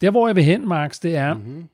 [0.00, 1.64] der, hvor jeg vil hen, Max, det er, mm-hmm.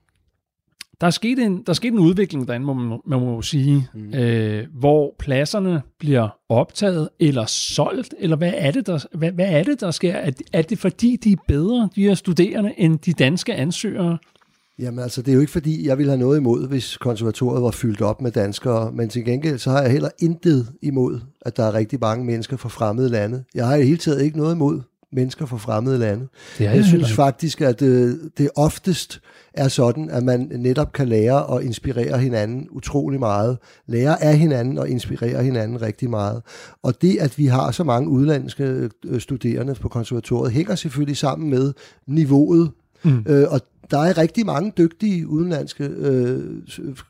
[1.00, 3.88] der, er sket en, der er sket en udvikling derinde, må man, man må sige,
[3.94, 4.14] mm.
[4.14, 9.62] øh, hvor pladserne bliver optaget eller solgt, eller hvad er det, der, hvad, hvad er
[9.62, 10.14] det, der sker?
[10.14, 14.18] Er, er det fordi, de er bedre, de her studerende, end de danske ansøgere?
[14.78, 17.70] Jamen altså, det er jo ikke fordi, jeg ville have noget imod, hvis konservatoriet var
[17.70, 21.64] fyldt op med danskere, men til gengæld så har jeg heller intet imod, at der
[21.64, 23.44] er rigtig mange mennesker fra fremmede lande.
[23.54, 24.80] Jeg har i hele taget ikke noget imod
[25.12, 26.28] mennesker fra fremmede lande.
[26.58, 29.20] Det jeg, jeg synes faktisk, at det, øh, det oftest
[29.54, 33.58] er sådan, at man netop kan lære og inspirere hinanden utrolig meget.
[33.86, 36.42] Lære af hinanden og inspirere hinanden rigtig meget.
[36.82, 41.50] Og det, at vi har så mange udlandske øh, studerende på konservatoriet, hænger selvfølgelig sammen
[41.50, 41.72] med
[42.06, 42.70] niveauet
[43.04, 43.24] Mm.
[43.28, 43.60] Øh, og
[43.92, 46.40] der er rigtig mange dygtige udenlandske øh,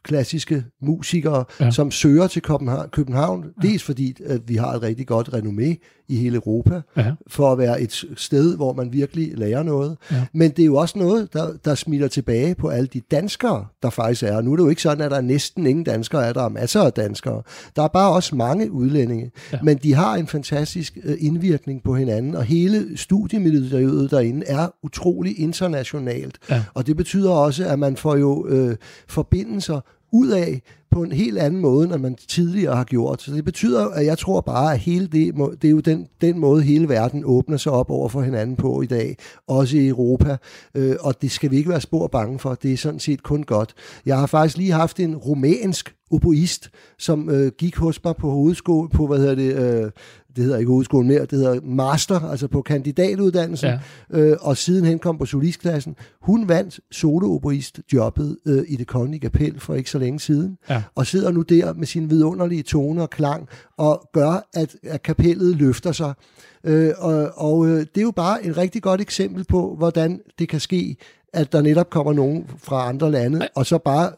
[0.03, 1.71] klassiske musikere, ja.
[1.71, 2.89] som søger til København.
[2.89, 3.69] København ja.
[3.69, 5.77] Dels fordi, at vi har et rigtig godt renommé
[6.09, 7.13] i hele Europa, ja.
[7.27, 9.97] for at være et sted, hvor man virkelig lærer noget.
[10.11, 10.25] Ja.
[10.33, 13.91] Men det er jo også noget, der, der smitter tilbage på alle de danskere, der
[13.91, 14.41] faktisk er.
[14.41, 16.49] Nu er det jo ikke sådan, at der er næsten ingen danskere, er der er
[16.49, 17.43] masser af danskere.
[17.77, 19.31] Der er bare også mange udlændinge.
[19.53, 19.59] Ja.
[19.63, 25.41] Men de har en fantastisk øh, indvirkning på hinanden, og hele studiemiljøet derinde er utrolig
[25.41, 26.39] internationalt.
[26.51, 26.65] Ja.
[26.75, 28.77] Og det betyder også, at man får jo øh,
[29.09, 29.81] forbindelser
[30.13, 30.63] ud af
[30.93, 33.23] på en helt anden måde, end man tidligere har gjort.
[33.23, 36.39] Så det betyder, at jeg tror bare, at hele det, det er jo den, den
[36.39, 39.17] måde, hele verden åbner sig op over for hinanden på i dag,
[39.49, 40.37] også i Europa,
[40.75, 42.55] øh, og det skal vi ikke være spor bange for.
[42.55, 43.75] Det er sådan set kun godt.
[44.07, 48.89] Jeg har faktisk lige haft en rumænsk oboist, som øh, gik hos mig på hovedskole,
[48.89, 49.91] på, hvad hedder det, øh,
[50.37, 53.71] det hedder ikke hovedskolen mere, det hedder master, altså på kandidatuddannelsen,
[54.13, 54.19] ja.
[54.19, 55.97] øh, og sidenhen kom på solistklassen.
[56.23, 60.83] Hun vandt solooboist-jobbet øh, i det kongelige kapel for ikke så længe siden, ja.
[60.95, 63.49] og sidder nu der med sin vidunderlige tone og klang,
[63.79, 66.15] og gør, at, at kapellet løfter sig.
[66.65, 70.49] Øh, og og øh, det er jo bare et rigtig godt eksempel på, hvordan det
[70.49, 70.97] kan ske,
[71.33, 74.11] at der netop kommer nogen fra andre lande, og så bare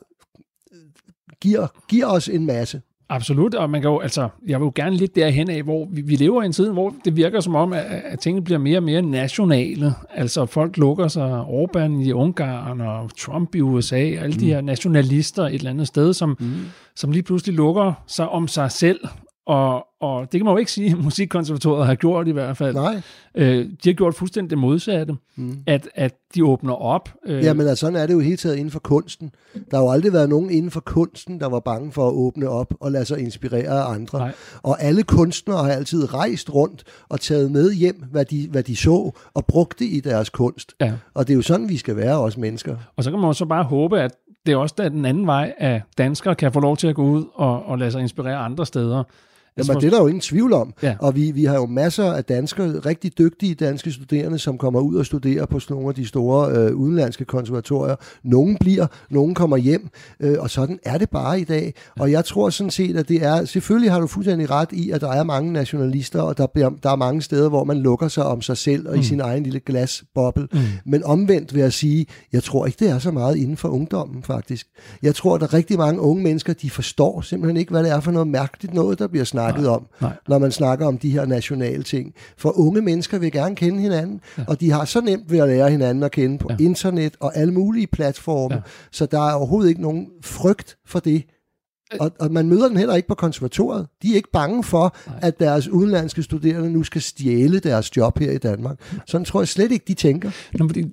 [1.41, 2.81] giver, giver os en masse.
[3.09, 6.01] Absolut, og man kan jo, altså, jeg vil jo gerne lidt derhen af, hvor vi,
[6.01, 8.79] vi lever i en tid, hvor det virker som om, at, at tingene bliver mere
[8.79, 9.95] og mere nationale.
[10.15, 14.41] Altså folk lukker sig, Orbán i Ungarn og Trump i USA, alle mm.
[14.41, 16.55] de her nationalister et eller andet sted, som, mm.
[16.97, 19.01] som lige pludselig lukker sig om sig selv
[19.47, 22.75] og, og det kan man jo ikke sige, at Musikkonservatoriet har gjort i hvert fald.
[22.75, 23.03] Nej.
[23.35, 25.57] Øh, de har gjort fuldstændig det modsatte, mm.
[25.67, 27.09] at, at de åbner op.
[27.27, 27.45] Øh.
[27.45, 29.31] Jamen altså, sådan er det jo hele taget inden for kunsten.
[29.71, 32.49] Der har jo aldrig været nogen inden for kunsten, der var bange for at åbne
[32.49, 34.19] op og lade sig inspirere af andre.
[34.19, 34.33] Nej.
[34.63, 38.77] Og alle kunstnere har altid rejst rundt og taget med hjem, hvad de, hvad de
[38.77, 40.75] så, og brugt det i deres kunst.
[40.81, 40.93] Ja.
[41.15, 42.77] Og det er jo sådan, vi skal være, også mennesker.
[42.97, 44.11] Og så kan man så bare håbe, at
[44.47, 47.25] det er også den anden vej, at danskere kan få lov til at gå ud
[47.35, 49.05] og, og lade sig inspirere andre steder.
[49.59, 50.75] Jamen, det er der jo ingen tvivl om.
[50.83, 50.97] Ja.
[51.01, 54.97] Og vi, vi har jo masser af danskere, rigtig dygtige danske studerende, som kommer ud
[54.97, 57.97] og studerer på nogle af de store øh, udenlandske konservatorier.
[58.25, 59.89] Nogle bliver, nogle kommer hjem,
[60.21, 61.75] øh, og sådan er det bare i dag.
[62.01, 65.01] Og jeg tror sådan set, at det er, selvfølgelig har du fuldstændig ret i, at
[65.01, 68.25] der er mange nationalister, og der, bliver, der er mange steder, hvor man lukker sig
[68.25, 69.01] om sig selv og mm.
[69.01, 70.49] i sin egen lille glasboble.
[70.53, 70.59] Mm.
[70.87, 74.23] Men omvendt vil jeg sige, jeg tror ikke, det er så meget inden for ungdommen
[74.23, 74.67] faktisk.
[75.03, 77.91] Jeg tror, at der er rigtig mange unge mennesker, de forstår simpelthen ikke, hvad det
[77.93, 79.73] er for noget mærkeligt noget, der bliver snakket snakket Nej.
[79.75, 80.13] om, Nej.
[80.29, 82.15] når man snakker om de her nationale ting.
[82.39, 84.45] For unge mennesker vil gerne kende hinanden, ja.
[84.49, 86.57] og de har så nemt ved at lære hinanden at kende på Ja.
[86.61, 88.61] internet og alle mulige platforme, Ja.
[88.93, 91.23] så der er overhovedet ikke nogen frygt for det.
[92.01, 93.87] Og, og man møder den heller ikke på konservatoriet.
[94.03, 95.15] De er ikke bange for, Nej.
[95.21, 95.29] Nej.
[95.29, 98.79] at deres udenlandske studerende nu skal stjæle deres job her i Danmark.
[99.07, 100.31] Sådan tror jeg slet ikke, de tænker.
[100.59, 100.85] Nå, fordi,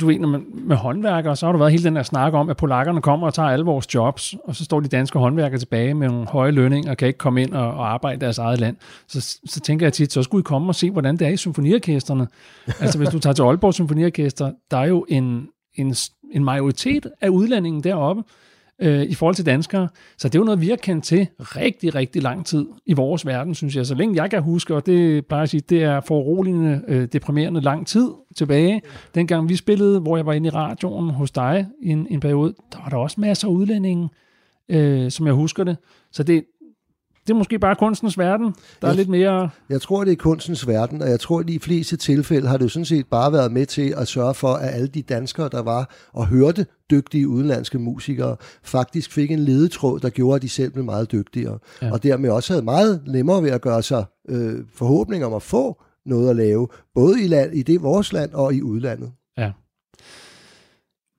[0.00, 2.48] du ved, når man, med håndværkere, så har der været hele den der snak om,
[2.48, 5.94] at polakkerne kommer og tager alle vores jobs, og så står de danske håndværkere tilbage
[5.94, 8.60] med nogle høje lønninger og kan ikke komme ind og, og arbejde i deres eget
[8.60, 8.76] land.
[9.08, 11.36] Så, så tænker jeg tit, så skulle I komme og se, hvordan det er i
[11.36, 12.28] symfoniorkestrene.
[12.80, 15.94] altså hvis du tager til Aalborg Symfoniorkester, der er jo en, en,
[16.32, 18.22] en majoritet af udlændingen deroppe,
[18.80, 19.88] øh, i forhold til danskere.
[20.18, 23.26] Så det er jo noget, vi har kendt til rigtig, rigtig lang tid i vores
[23.26, 23.86] verden, synes jeg.
[23.86, 27.08] Så længe jeg kan huske, og det plejer jeg at sige, det er foruroligende, øh,
[27.12, 28.82] deprimerende lang tid tilbage.
[29.14, 32.54] Dengang vi spillede, hvor jeg var inde i radioen hos dig i en, en periode,
[32.72, 34.08] der var der også masser af udlændinge,
[34.68, 35.76] øh, som jeg husker det.
[36.12, 36.44] Så det,
[37.30, 38.46] det er måske bare kunstens verden.
[38.46, 39.50] Der er Jeg- lidt mere...
[39.68, 42.56] Jeg tror, det er kunstens verden, og jeg tror, at i de fleste tilfælde har
[42.56, 45.48] det jo sådan set bare været med til at sørge for, at alle de danskere,
[45.52, 50.48] der var og hørte dygtige udenlandske musikere, faktisk fik en ledetråd, der gjorde, at de
[50.48, 51.58] selv blev meget dygtigere.
[51.82, 51.92] Ja.
[51.92, 55.82] Og dermed også havde meget nemmere ved at gøre sig øh, forhåbninger om at få
[56.06, 59.10] noget at lave, både i, land, i det vores land og i udlandet.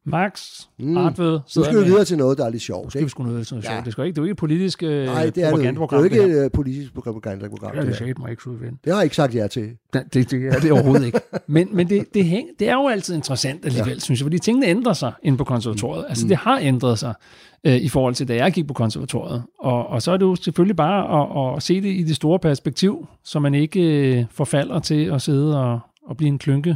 [0.05, 0.85] Max Mm.
[0.87, 0.97] mm.
[0.97, 2.91] Artved Nu skal vi videre til noget, der er lidt sjovt.
[2.91, 3.71] skal vi sgu noget sådan Ja.
[3.71, 3.85] sjovt.
[3.85, 5.71] Det skal ikke, det er jo ikke et politisk øh, Nej, det er det ikke.
[5.71, 7.75] Det er jo ikke et øh, politisk propagandaprogram.
[7.75, 8.77] Ja, Det, sagde mig ikke, Sudvind.
[8.83, 9.69] det har jeg ikke sagt ja til.
[9.93, 11.19] Det, det, det er det overhovedet ikke.
[11.47, 13.99] Men, men det, det, hæng, det er jo altid interessant alligevel, ja.
[13.99, 16.05] synes jeg, fordi tingene ændrer sig inde på konservatoriet.
[16.09, 17.13] Altså, det har ændret sig
[17.63, 19.43] øh, i forhold til, da jeg gik på konservatoriet.
[19.59, 22.39] Og, og så er det jo selvfølgelig bare at, at se det i det store
[22.39, 23.81] perspektiv, så man ikke
[24.17, 26.75] øh, forfalder til at sidde og, og blive en klynke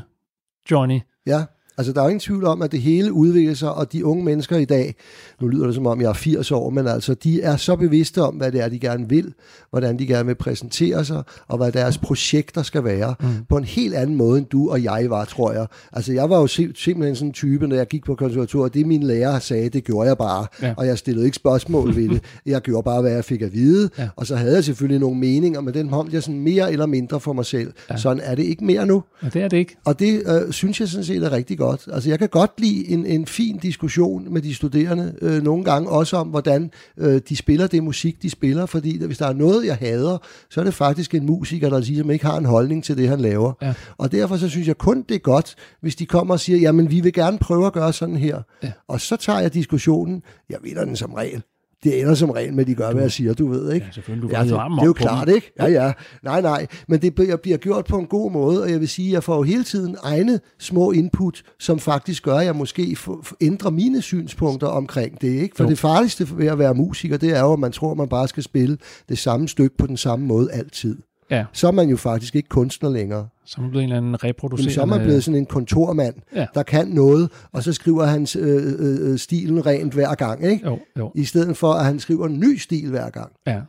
[0.72, 1.00] Johnny.
[1.28, 1.44] Ja,
[1.78, 4.24] altså der er jo ingen tvivl om, at det hele udvikler sig, og de unge
[4.24, 4.96] mennesker i dag,
[5.42, 8.22] nu lyder det som om jeg er 80 år, men altså de er så bevidste
[8.22, 9.34] om, hvad det er, de gerne vil,
[9.70, 13.28] hvordan de gerne vil præsentere sig, og hvad deres projekter skal være, mm.
[13.50, 15.66] på en helt anden måde, end du og jeg var, tror jeg.
[15.94, 18.86] Altså jeg var jo sim- simpelthen sådan en type, når jeg gik på konservatoriet, det
[18.88, 20.74] min lærer sagde, det gjorde jeg bare, Ja.
[20.78, 22.22] og jeg stillede ikke spørgsmål ved det.
[22.46, 24.10] Jeg gjorde bare, hvad jeg fik at vide, ja.
[24.16, 27.20] og så havde jeg selvfølgelig nogle meninger, men den holdt jeg sådan mere eller mindre
[27.20, 27.74] for mig selv.
[27.90, 27.98] Ja.
[27.98, 29.04] Sådan er det ikke mere nu.
[29.22, 29.76] Og det er det ikke.
[29.86, 31.65] Og det øh, synes jeg sådan set er rigtig godt.
[31.72, 35.90] Altså jeg kan godt lide en, en fin diskussion med de studerende, øh, nogle gange
[35.90, 39.66] også om, hvordan øh, de spiller det musik, de spiller, fordi hvis der er noget,
[39.66, 40.18] jeg hader,
[40.50, 43.20] så er det faktisk en musiker, der ligesom ikke har en holdning til det, han
[43.20, 43.54] laver.
[43.62, 43.74] Ja.
[43.98, 46.92] Og derfor så synes jeg kun, det er godt, hvis de kommer og siger, jamen
[46.92, 48.42] vi vil gerne prøve at gøre sådan her.
[48.64, 48.72] Ja.
[48.88, 51.44] Og så tager jeg diskussionen, jeg vinder den som regel.
[51.86, 53.86] Det ender som regel med, at de gør, hvad jeg siger, du ved, ikke?
[53.86, 54.30] Ja, selvfølgelig.
[54.30, 55.52] Du Ja, det, det, er jo klart, ikke?
[55.60, 55.94] Ja, ja.
[56.24, 56.68] Nej, nej.
[56.88, 59.24] Men det bliver- bliver gjort på en god måde, og jeg vil sige, at jeg
[59.24, 62.98] får jo hele tiden egne små input, som faktisk gør, at jeg måske
[63.42, 65.56] ændrer mine synspunkter omkring det, ikke?
[65.56, 65.70] For Jo.
[65.70, 68.28] det farligste ved at være musiker, det er jo, at man tror, at man bare
[68.28, 68.78] skal spille
[69.10, 70.98] det samme stykke på den samme måde altid.
[71.32, 73.28] Ja, Så er man jo faktisk ikke kunstner længere.
[73.46, 74.74] Så er man blevet en eller anden reproducerende...
[74.74, 76.46] så er man blevet sådan en kontormand, Ja.
[76.54, 80.66] der kan noget, og så skriver han øh, øh, øh, stilen rent hver gang, ikke?
[80.66, 81.12] Jo, jo.
[81.16, 83.32] I stedet for, at han skriver en ny stil hver gang.
[83.48, 83.62] Ja.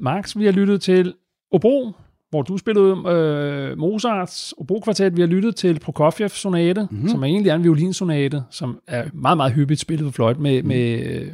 [0.00, 1.14] Max, vi har lyttet til
[1.52, 1.92] Obro,
[2.30, 5.16] hvor du spillede øh, Mozarts Obro-kvartet.
[5.16, 6.88] Vi har lyttet til Prokofjev-sonate, Mhm.
[6.94, 7.08] mm-hmm.
[7.08, 10.62] som er egentlig er en violinsonate, som er meget, meget hyppigt spillet på fløjt med,
[10.62, 10.68] mm.
[10.68, 11.26] med, øh,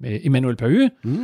[0.00, 0.88] med Emmanuel Pahø.
[1.04, 1.18] Mm.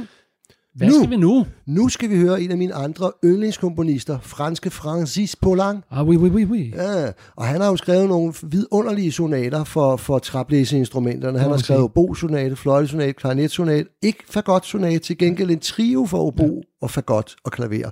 [0.74, 0.94] Hvad Nu.
[0.94, 1.46] skal vi nu?
[1.66, 5.78] Nu skal vi høre en af mine andre yndlingskomponister, franske Francis Poulenc.
[5.90, 6.72] Ah, oui, oui, oui, oui.
[6.76, 11.38] Ja, og han har jo skrevet nogle vidunderlige sonater for, for traplæseinstrumenterne.
[11.38, 16.90] Han har skrevet obo-sonate, fløjtesonate, klarinetsonate, ikke fagot-sonate, til gengæld en trio for obo og
[16.90, 17.90] fagot og klaver.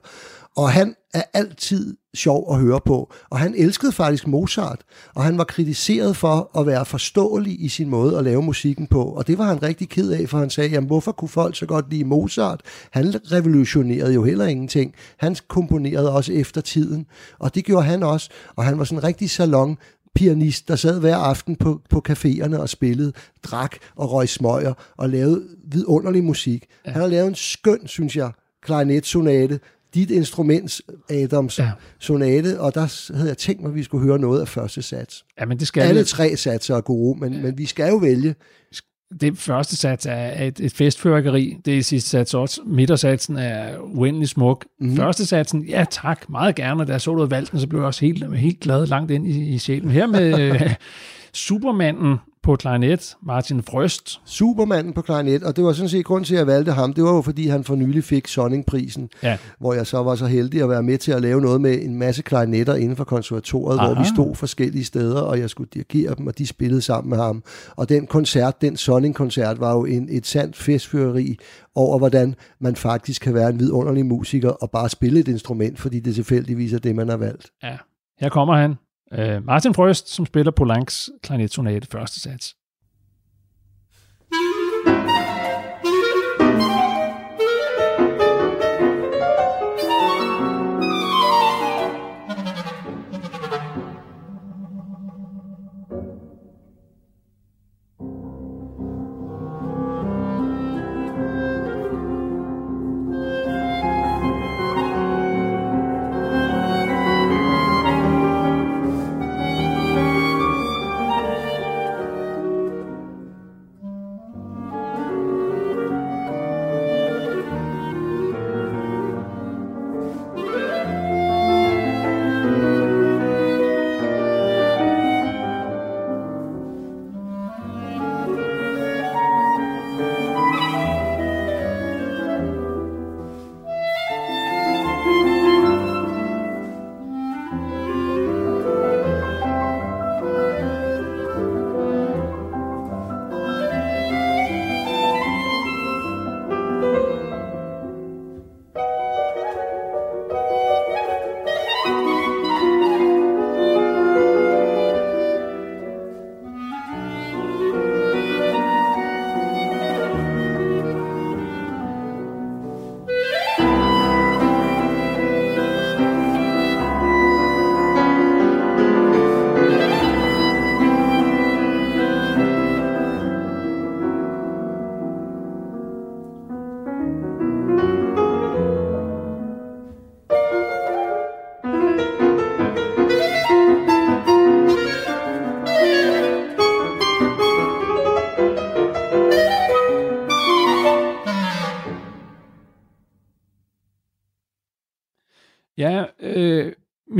[0.57, 3.13] Og han er altid sjov at høre på.
[3.31, 4.81] Og han elskede faktisk Mozart,
[5.15, 9.05] og han var kritiseret for at være forståelig i sin måde at lave musikken på.
[9.05, 11.67] Og det var han rigtig ked af, for han sagde, jamen hvorfor kunne folk så
[11.67, 12.61] godt lide Mozart?
[12.91, 14.95] Han revolutionerede jo heller ingenting.
[15.17, 17.07] Han komponerede også efter tiden,
[17.39, 18.31] og det gjorde han også.
[18.57, 19.79] Og han var sådan en rigtig salon
[20.15, 23.13] pianist, der sad hver aften på, på caféerne og spillede,
[23.43, 26.67] drak og røg smøger og lavede vidunderlig musik.
[26.87, 26.91] Ja.
[26.91, 28.31] Han har lavet en skøn, synes jeg,
[28.63, 29.61] klarinetsonate,
[29.95, 31.71] dit instruments Adams Ja.
[32.01, 35.25] sonate, og der havde jeg tænkt mig, at vi skulle høre noget af første sats.
[35.41, 36.05] Ja, men det skal Alle vi.
[36.05, 37.41] tre satser er gode, men, ja.
[37.41, 38.35] men vi skal jo vælge.
[39.21, 41.57] Det første sats er et, et festfyrkeri.
[41.65, 42.61] Det er sidste sats også.
[42.67, 44.65] Midtersatsen er uendelig smuk.
[44.81, 44.97] Mm.
[44.97, 46.85] Første satsen, ja tak, meget gerne.
[46.85, 49.55] Da jeg så du valgten, så blev jeg også helt, helt glad langt ind i,
[49.55, 49.91] i sjælen.
[49.91, 50.75] Her med øh,
[51.35, 54.21] Supermanden på klarinet, Martin Frøst.
[54.25, 56.93] Supermanden på klarinet, og det var sådan set grund til, at jeg valgte ham.
[56.93, 59.39] Det var jo, fordi han for nylig fik Sonning-prisen, Ja.
[59.59, 61.97] hvor jeg så var så heldig at være med til at lave noget med en
[61.99, 63.87] masse klarinetter inden for konservatoriet, Aha.
[63.93, 67.19] hvor vi stod forskellige steder, og jeg skulle dirigere dem, og de spillede sammen med
[67.19, 67.43] ham.
[67.77, 71.37] Og den koncert, den Sonning-koncert, var jo en, et sandt festfyreri
[71.75, 76.01] over, hvordan man faktisk kan være en vidunderlig musiker og bare spille et instrument, fordi
[76.01, 77.51] det tilfældigvis er det, man har valgt.
[77.63, 77.77] Ja.
[78.21, 78.75] Her kommer han.
[79.19, 82.57] Øh, Martin Frøst, som spiller Polancs klarinetsonate første sats.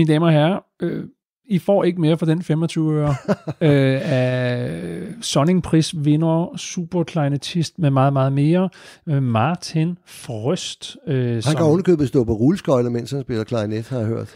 [0.03, 1.05] Mine damer og herrer, øh,
[1.45, 3.09] I får ikke mere for den 25 øre
[3.61, 8.69] øh, af Sonning-pris vinder superkleinetist med meget, meget mere.
[9.09, 10.97] Øh, Martin Frøst.
[11.07, 14.29] Øh, Han kan ovenikøbet stå på rulleskøjler, mens han spiller klarinet, har jeg hørt.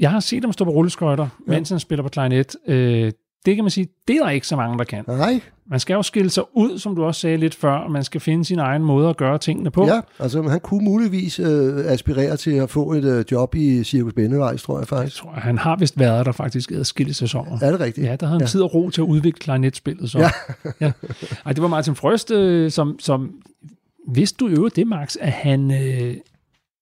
[0.00, 1.52] Jeg har set ham stå på rulleskøjter, ja.
[1.52, 2.56] mens han spiller på klarinet.
[2.66, 3.12] Øh,
[3.46, 5.04] det kan man sige, det er der ikke så mange, der kan.
[5.08, 8.04] Nej, Man skal jo skille sig ud, som du også sagde lidt før, og man
[8.04, 9.86] skal finde sin egen måde at gøre tingene på.
[9.86, 11.46] ja, altså han kunne muligvis øh,
[11.86, 15.16] aspirere til at få et øh, job i Cirkus Bennevejs, tror jeg Jeg faktisk.
[15.16, 17.58] tror, han har vist været der faktisk i adskillige sæsoner.
[17.62, 18.06] Er det rigtigt?
[18.06, 18.46] Ja, der havde han Ja.
[18.46, 20.10] tid og ro til at udvikle klarinetspillet.
[20.10, 20.18] Så.
[20.18, 20.30] Ja.
[20.86, 20.92] ja.
[21.46, 23.30] Ej, det var Martin Frøst, øh, som, som
[24.12, 26.14] vidste du jo det, Max, at han, øh,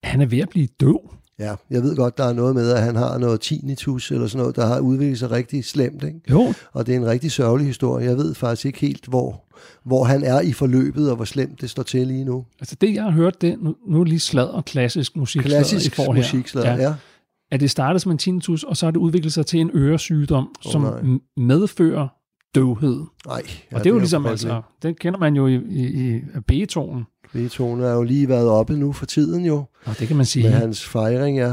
[0.02, 1.00] han er ved at blive døv.
[1.38, 4.40] Ja, jeg ved godt, der er noget med, at han har noget tinnitus eller sådan
[4.40, 6.20] noget, der har udviklet sig rigtig slemt, ikke?
[6.30, 6.54] Jo.
[6.72, 8.06] Og det er en rigtig sørgelig historie.
[8.06, 9.44] Jeg ved faktisk ikke helt, hvor,
[9.84, 12.44] hvor han er i forløbet, og hvor slemt det står til lige nu.
[12.60, 15.42] Altså det, jeg har hørt, det nu, nu lige slad og klassisk musik.
[15.42, 16.82] Klassisk musikslader, ja.
[16.82, 16.94] ja.
[17.50, 20.48] At det startede som en tinnitus, og så har det udviklet sig til en øresygdom,
[20.66, 21.18] Åh, som nej.
[21.36, 22.08] medfører
[22.54, 23.00] døvhed.
[23.26, 24.52] Nej, Og det er jo ligesom, frygteligt.
[24.54, 27.04] altså, den kender man jo i, i, i Beethoven.
[27.32, 30.42] Beethoven er jo lige været oppe nu for tiden jo, Og det kan man sige,
[30.42, 31.52] med hans fejring, ja.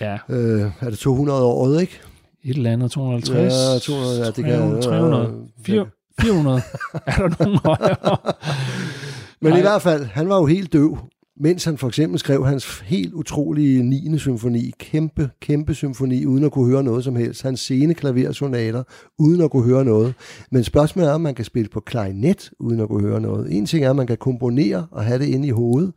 [0.00, 2.00] ja, Øh, er det 200 året, ikke?
[2.44, 5.32] et eller andet 250, Ja, 200, ja, det kan- 300, 300,
[5.66, 6.60] 400, 400.
[7.06, 8.16] er der nogen højere?
[9.40, 9.58] Men Nej.
[9.58, 10.98] i hvert fald, han var jo helt døv,
[11.40, 14.18] mens han for eksempel skrev hans helt utrolige 9.
[14.18, 17.42] symfoni, kæmpe, kæmpe symfoni, uden at kunne høre noget som helst.
[17.42, 18.82] Hans sene klaversonater,
[19.18, 20.14] uden at kunne høre noget.
[20.50, 23.56] Men spørgsmålet er, om man kan spille på klarinet, uden at kunne høre noget.
[23.56, 25.92] En ting er, at man kan komponere og have det inde i hovedet.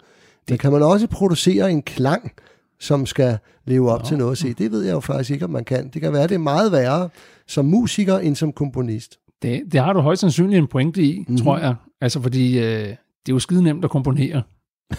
[0.50, 2.32] Men kan man også producere en klang,
[2.80, 4.06] som skal leve op Nå.
[4.06, 4.38] til noget?
[4.38, 5.90] Se, det ved jeg jo faktisk ikke, om man kan.
[5.94, 7.10] Det kan være, det er meget værre
[7.48, 9.18] som musiker, end som komponist.
[9.42, 11.38] Det, det har du højst sandsynligt en pointe i, mm-hmm.
[11.38, 11.76] tror jeg.
[12.02, 14.42] Altså, fordi øh, det er jo skide nemt at komponere.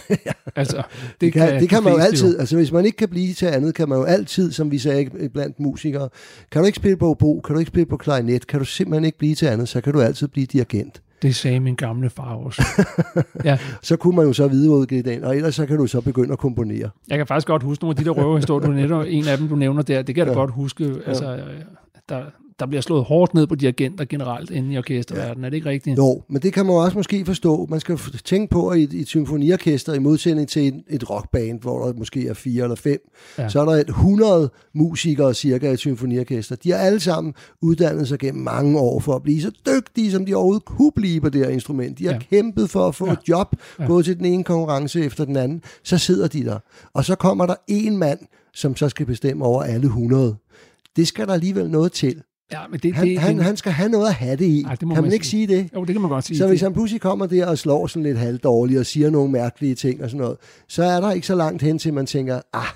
[0.55, 3.09] altså, det, Det kan, det de kan man jo altid, altså hvis man ikke kan
[3.09, 6.09] blive til andet, kan man jo altid, som vi sagde blandt musikere,
[6.51, 9.05] kan du ikke spille på obo, kan du ikke spille på klarinet, kan du simpelthen
[9.05, 11.01] ikke blive til andet, så kan du altid blive dirigent.
[11.21, 12.63] Det sagde min gamle far også.
[13.45, 16.31] ja, Så kunne man jo så videreudgive den, og ellers så kan du så begynde
[16.33, 16.89] at komponere.
[17.09, 19.47] jeg kan faktisk godt huske nogle af de der røverhistorier, du netop, en af dem,
[19.47, 20.37] du nævner der, det kan jeg da Ja.
[20.39, 20.95] godt huske.
[21.05, 21.41] Altså, øh,
[22.09, 22.21] der,
[22.63, 25.41] der bliver slået hårdt ned på dirigenter generelt inde i orkesterverdenen.
[25.41, 25.45] Ja.
[25.45, 25.97] Er det ikke rigtigt?
[25.97, 27.67] Jo, men det kan man også måske forstå.
[27.69, 31.61] Man skal tænke på, at i et, et symfoniorkester, i modsætning til et, et rockband,
[31.61, 32.99] hvor der måske er fire eller fem,
[33.37, 33.49] ja.
[33.49, 36.55] så er der et 100 musikere cirka i et symfoniorkester.
[36.55, 40.25] De har alle sammen uddannet sig gennem mange år for at blive så dygtige, som
[40.25, 41.99] de overhovedet kunne blive på det her instrument.
[41.99, 42.19] De har ja.
[42.19, 43.13] kæmpet for at få ja.
[43.13, 43.85] et job, ja.
[43.85, 45.61] gået til den ene konkurrence efter den anden.
[45.83, 46.59] Så sidder de der.
[46.93, 48.19] Og så kommer der en mand,
[48.53, 50.35] som så skal bestemme over alle 100.
[50.95, 52.21] Det skal der alligevel noget til.
[52.51, 54.63] Ja, men det, han, det, han, det, han skal have noget at have det i.
[54.63, 55.69] Ej, det kan man, man ikke sige det?
[55.75, 56.37] Jo, det kan man godt sige.
[56.37, 59.75] Så hvis han pludselig kommer der og slår sådan lidt halvdårligt og siger nogle mærkelige
[59.75, 60.37] ting og sådan noget,
[60.67, 62.67] så er der ikke så langt hen til, man tænker, ah,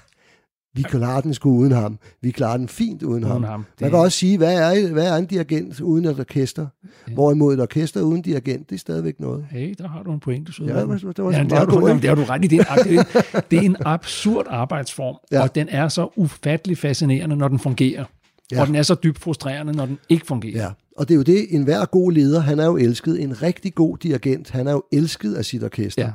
[0.77, 1.99] vi klarer den sgu uden ham.
[2.21, 3.43] Vi klarer den fint uden, uden ham.
[3.43, 3.65] ham.
[3.71, 3.81] Det...
[3.81, 6.67] Man kan også sige, hvad er, hvad er en dirigent uden et orkester?
[7.07, 7.13] Ja.
[7.13, 9.45] Hvorimod et orkester uden dirigent, det er stadigvæk noget.
[9.49, 10.63] Hey, der har du en point, du så.
[10.63, 12.47] Ja, det var, det var ja, det, har du, det har du ret i.
[12.47, 15.41] Det er, en, det er en absurd arbejdsform, ja.
[15.41, 18.05] og den er så ufattelig fascinerende, når den fungerer.
[18.51, 18.61] Ja.
[18.61, 20.63] Og den er så dybt frustrerende, når den ikke fungerer.
[20.63, 20.69] Ja.
[20.97, 23.21] Og det er jo det, en hver god leder, han er jo elsket.
[23.21, 26.01] En rigtig god dirigent, han er jo elsket af sit orkester.
[26.01, 26.11] Ja.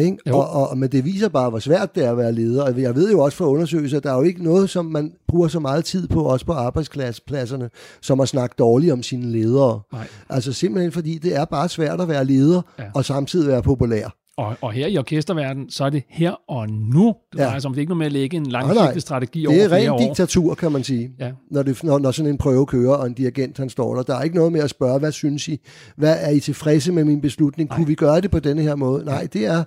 [0.00, 0.18] Ikke?
[0.26, 2.62] Og, og, og, men det viser bare, hvor svært det er at være leder.
[2.62, 5.12] Og jeg ved jo også fra undersøgelser, at der er jo ikke noget, som man
[5.28, 7.70] bruger så meget tid på, også på arbejdspladserne,
[8.00, 9.80] som at snakke dårligt om sine ledere.
[9.92, 10.06] Nej.
[10.28, 12.84] Altså simpelthen fordi, det er bare svært at være leder, ja.
[12.94, 14.14] og samtidig være populær.
[14.38, 17.14] Og, og her i orkesterverdenen, så er det her og nu.
[17.32, 17.56] Det ja.
[17.66, 19.76] om, det er ikke noget med at lægge en langsigtet strategi over flere år.
[19.76, 21.32] Det er ren diktatur, kan man sige, ja.
[21.50, 24.02] når, det, når, når sådan en prøve kører, og en dirigent han står der.
[24.02, 25.60] Der er ikke noget med at spørge, hvad synes I?
[25.96, 27.68] Hvad er I tilfredse med min beslutning?
[27.68, 27.76] Nej.
[27.76, 29.04] Kunne vi gøre det på denne her måde?
[29.04, 29.64] Nej, det er,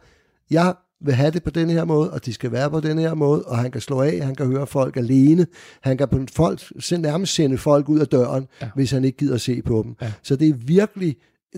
[0.51, 3.13] jeg vil have det på den her måde, og de skal være på den her
[3.13, 5.47] måde, og han kan slå af, han kan høre folk alene,
[5.81, 6.61] han kan på folk,
[6.91, 8.69] nærmest sende folk ud af døren, ja.
[8.75, 9.95] hvis han ikke gider se på dem.
[10.01, 10.11] Ja.
[10.23, 11.15] Så det er virkelig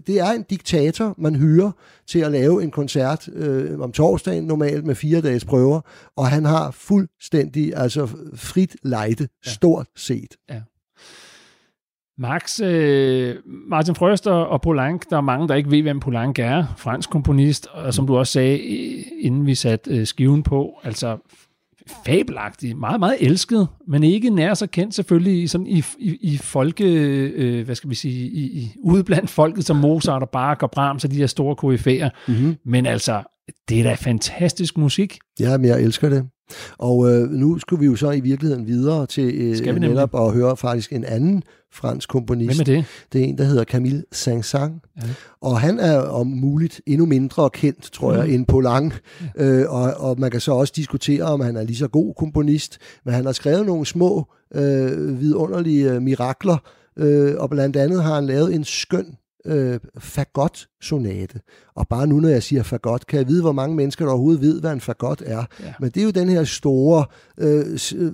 [0.07, 1.71] det er en diktator, man hyrer
[2.07, 5.81] til at lave en koncert øh, om torsdagen, normalt med fire dages prøver,
[6.17, 9.51] og han har fuldstændig altså frit lejde, ja.
[9.51, 10.35] stort set.
[10.49, 10.61] Ja.
[12.17, 16.65] Max, øh, Martin Frøster og Poulenc, der er mange, der ikke ved, hvem Poulenc er,
[16.77, 18.57] fransk komponist, og som du også sagde,
[19.21, 21.17] inden vi satte øh, skiven på, altså
[22.05, 26.85] fabelagtig, meget, meget elsket, men ikke nær så kendt selvfølgelig sådan i, i, i folke,
[26.85, 30.71] øh, hvad skal vi sige, i, i, ude blandt folket som Mozart og Bach og
[30.71, 32.09] Brahms og de her store koryfæer.
[32.27, 32.55] Mm-hmm.
[32.65, 33.23] Men altså,
[33.69, 35.17] det er da fantastisk musik.
[35.39, 36.25] Ja, men jeg elsker det.
[36.77, 39.35] Og øh, nu skulle vi jo så i virkeligheden videre til
[39.67, 42.63] øh, netop at høre faktisk en anden fransk komponist.
[42.65, 42.85] Hvem er det?
[43.13, 44.97] Det er en, der hedder Camille Saint-Saëns.
[45.01, 45.07] Ja.
[45.41, 48.33] Og han er om muligt endnu mindre kendt, tror jeg, mm.
[48.33, 48.93] end Poulenc.
[49.37, 49.45] Ja.
[49.45, 52.77] Øh, og, og man kan så også diskutere, om han er lige så god komponist.
[53.05, 56.57] Men han har skrevet nogle små, øh, vidunderlige øh, mirakler,
[56.97, 59.05] øh, og blandt andet har han lavet en skøn
[59.45, 61.39] øh, fagot-sonate.
[61.75, 64.41] Og bare nu, når jeg siger fagot, kan jeg vide, hvor mange mennesker, der overhovedet
[64.41, 65.45] ved, hvad en fagot er.
[65.59, 65.73] Ja.
[65.79, 67.05] Men det er jo den her store
[67.37, 68.11] øh, øh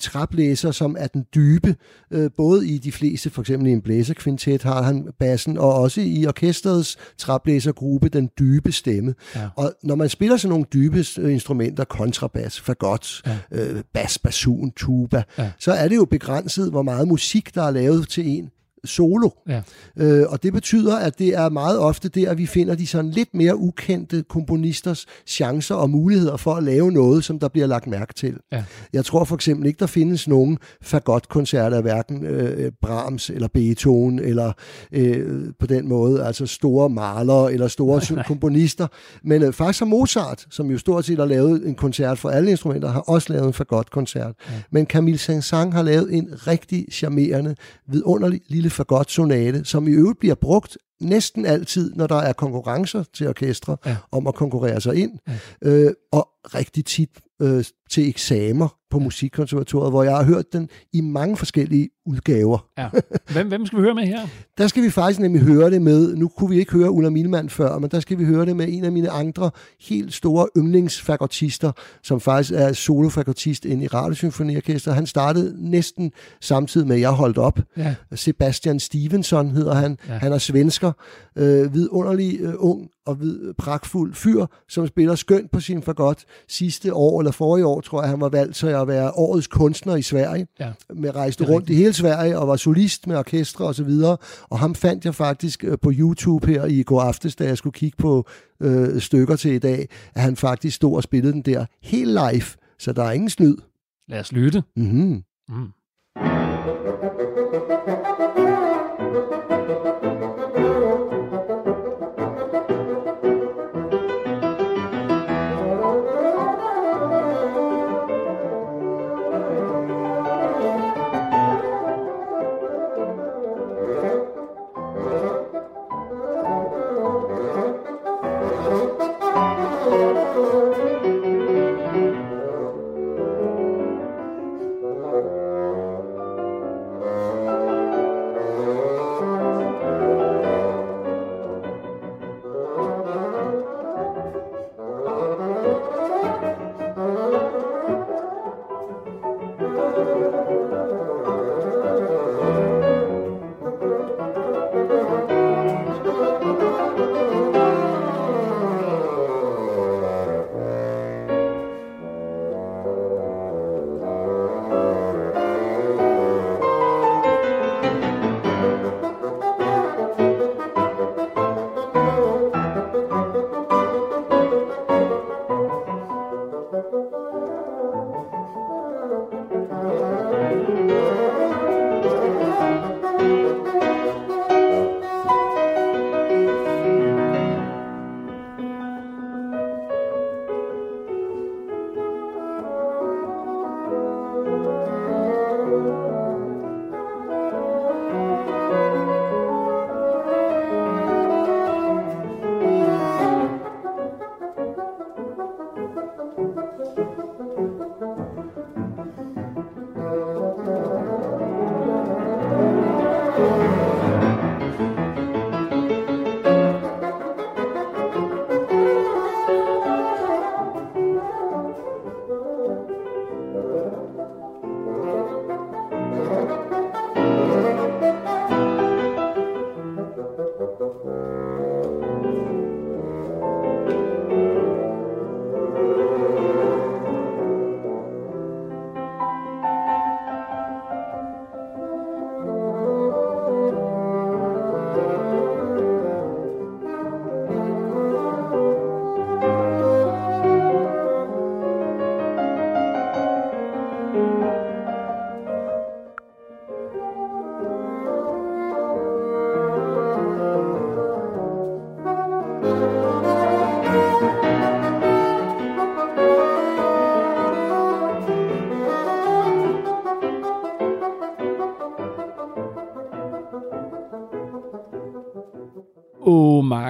[0.00, 1.76] traplæser, som er den dybe.
[2.10, 6.00] Øh, både i de fleste, for eksempel i en blæserkvintet, har han bassen, og også
[6.00, 9.14] i orkestrets traplæsergruppe, den dybe stemme.
[9.34, 9.48] Ja.
[9.56, 13.38] Og når man spiller sådan nogle dybe øh, instrumenter, kontrabas, fagot, ja.
[13.50, 15.50] øh, bas, basun, tuba, ja.
[15.58, 18.50] så er det jo begrænset, hvor meget musik, der er lavet til en
[18.86, 19.30] solo.
[19.48, 19.62] Ja.
[19.96, 23.10] Øh, og det betyder, at det er meget ofte der, at vi finder de sådan
[23.10, 27.86] lidt mere ukendte komponisters chancer og muligheder for at lave noget, som der bliver lagt
[27.86, 28.36] mærke til.
[28.52, 28.64] Ja.
[28.92, 34.18] Jeg tror for eksempel ikke, der findes nogen fagotkoncerter af hverken øh, Brahms eller Beethoven,
[34.18, 34.52] eller
[34.92, 38.24] øh, på den måde, altså store malere eller store nej, nej.
[38.26, 38.86] komponister.
[39.24, 42.50] Men øh, faktisk har Mozart, som jo stort set har lavet en koncert for alle
[42.50, 44.34] instrumenter, har også lavet en fagotkoncert.
[44.50, 44.54] Ja.
[44.70, 47.54] Men Camille Saint-Saëns har lavet en rigtig charmerende,
[47.88, 53.04] vidunderlig lille fagot sonate, som i øvrigt bliver brugt næsten altid, når der er konkurrencer
[53.14, 53.96] til orkestre, ja.
[54.12, 55.18] om at konkurrere sig ind.
[55.28, 55.68] Ja.
[55.68, 57.10] Øh, og rigtig tit
[57.42, 62.66] øh, til eksamener på Musikkonservatoriet, hvor jeg har hørt den i mange forskellige udgaver.
[62.78, 62.88] Ja.
[63.32, 64.20] Hvem, hvem skal vi høre med her?
[64.58, 67.50] Der skal vi faktisk nemlig høre det med, nu kunne vi ikke høre Ulla Milman
[67.50, 71.72] før, men der skal vi høre det med en af mine andre helt store yndlingsfagotister,
[72.02, 74.92] som faktisk er solofagotist inde i Radiosymfoniorkester.
[74.92, 77.60] Han startede næsten samtidig med, at jeg holdt op.
[77.76, 77.94] Ja.
[78.14, 79.98] Sebastian Stevenson hedder han.
[80.08, 80.12] Ja.
[80.12, 80.92] Han er svensker,
[81.36, 86.24] øh, vidunderlig øh, ung og vid, pragtfuld fyr, som spiller skønt på sin fagot.
[86.48, 89.96] Sidste år, eller forrige år, tror jeg, han var valgt til at være årets kunstner
[89.96, 90.46] i Sverige.
[90.60, 90.72] Ja.
[90.94, 94.16] Med rejste rundt i hele Sverige og var solist med orkestre og så videre.
[94.42, 97.74] Og ham fandt jeg faktisk øh, på YouTube her i går aftes, da jeg skulle
[97.74, 98.26] kigge på
[98.60, 102.46] øh, stykker til i dag, at han faktisk stod og spillede den der helt live.
[102.78, 103.56] Så der er ingen snyd.
[104.08, 104.62] Lad os lytte.
[104.76, 105.22] Mm-hmm.
[105.48, 105.68] Mm.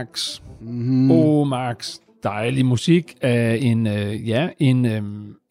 [0.07, 0.41] Max.
[0.61, 1.11] Mm.
[1.11, 1.99] Oh, Max.
[2.23, 5.03] Dejlig musik af en, øh, ja, en, øh,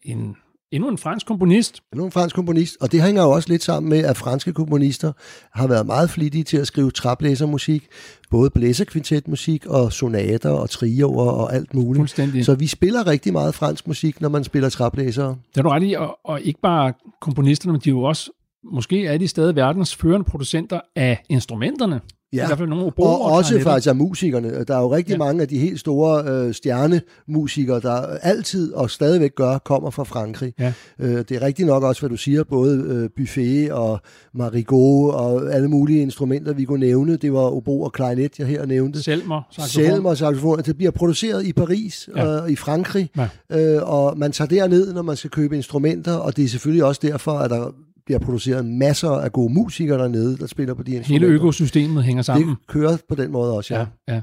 [0.02, 0.36] en
[0.72, 1.80] Endnu en fransk komponist.
[1.92, 5.12] Endnu en fransk komponist, og det hænger jo også lidt sammen med, at franske komponister
[5.54, 7.86] har været meget flittige til at skrive traplæsermusik,
[8.30, 12.00] både blæserkvintetmusik og sonater og trioer og alt muligt.
[12.00, 12.44] Fuldstændig.
[12.44, 15.36] Så vi spiller rigtig meget fransk musik, når man spiller traplæsere.
[15.54, 18.30] Det er du ret i, og, og ikke bare komponisterne, men de er jo også,
[18.72, 22.00] måske er de stadig verdens førende producenter af instrumenterne.
[22.32, 23.70] Ja, I hvert fald nogle og oboer, også klarinetter.
[23.72, 24.64] faktisk af musikerne.
[24.64, 25.18] Der er jo rigtig Ja.
[25.18, 30.52] mange af de helt store øh, stjernemusikere, der altid og stadigvæk gør, kommer fra Frankrig.
[30.58, 30.72] Ja.
[30.98, 34.00] Øh, det er rigtigt nok også, hvad du siger, både øh, Buffet og
[34.34, 37.16] Marigot og alle mulige instrumenter, vi kunne nævne.
[37.16, 39.02] Det var obo og klarinet, jeg her nævnte.
[39.02, 39.84] Selmer, saxofon.
[39.84, 40.58] Selmer saxofon.
[40.62, 42.26] Det bliver produceret i Paris ja.
[42.26, 43.10] og i Frankrig,
[43.50, 43.76] Ja.
[43.76, 47.00] øh, og man tager derned, når man skal købe instrumenter, og det er selvfølgelig også
[47.04, 47.74] derfor, at der
[48.06, 51.26] bliver produceret masser af gode musikere dernede, der spiller på de instrumenter.
[51.26, 52.48] Hele økosystemet hænger sammen.
[52.48, 53.86] Det kører på den måde også, ja.
[54.08, 54.22] Ja, ja.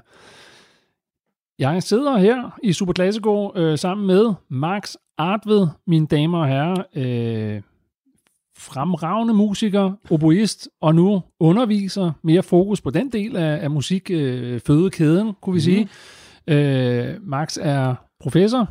[1.60, 6.84] Jeg sidder her i Super Classico øh, sammen med Max Artved, mine damer og herrer.
[6.96, 7.62] Øh,
[8.58, 14.62] fremragende musiker, oboist, og nu underviser mere fokus på den del af, af musikfødekæden, øh,
[14.68, 15.90] fødekæden, kunne vi sige.
[16.48, 18.70] Øh, Max er professor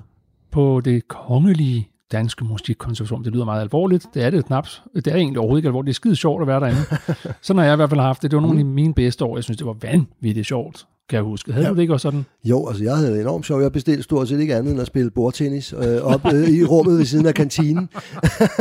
[0.51, 3.25] på det kongelige danske musikkonservatorium.
[3.25, 4.07] Det lyder meget alvorligt.
[4.15, 4.69] Det er det knap.
[4.95, 5.87] Det er egentlig overhovedet ikke alvorligt.
[5.87, 6.81] Det er skide sjovt at være derinde.
[7.43, 8.31] Sådan har jeg i hvert fald haft det.
[8.31, 9.37] Det var nogle af mine bedste år.
[9.37, 11.53] Jeg synes, det var vanvittigt sjovt, kan jeg huske.
[11.53, 11.71] Havde ja.
[11.71, 12.25] du det ikke også sådan?
[12.45, 13.63] Jo, altså jeg havde enormt sjovt.
[13.63, 16.99] Jeg bestilte stort set ikke andet end at spille bordtennis øh, op øh, i rummet
[16.99, 17.89] ved siden af kantinen.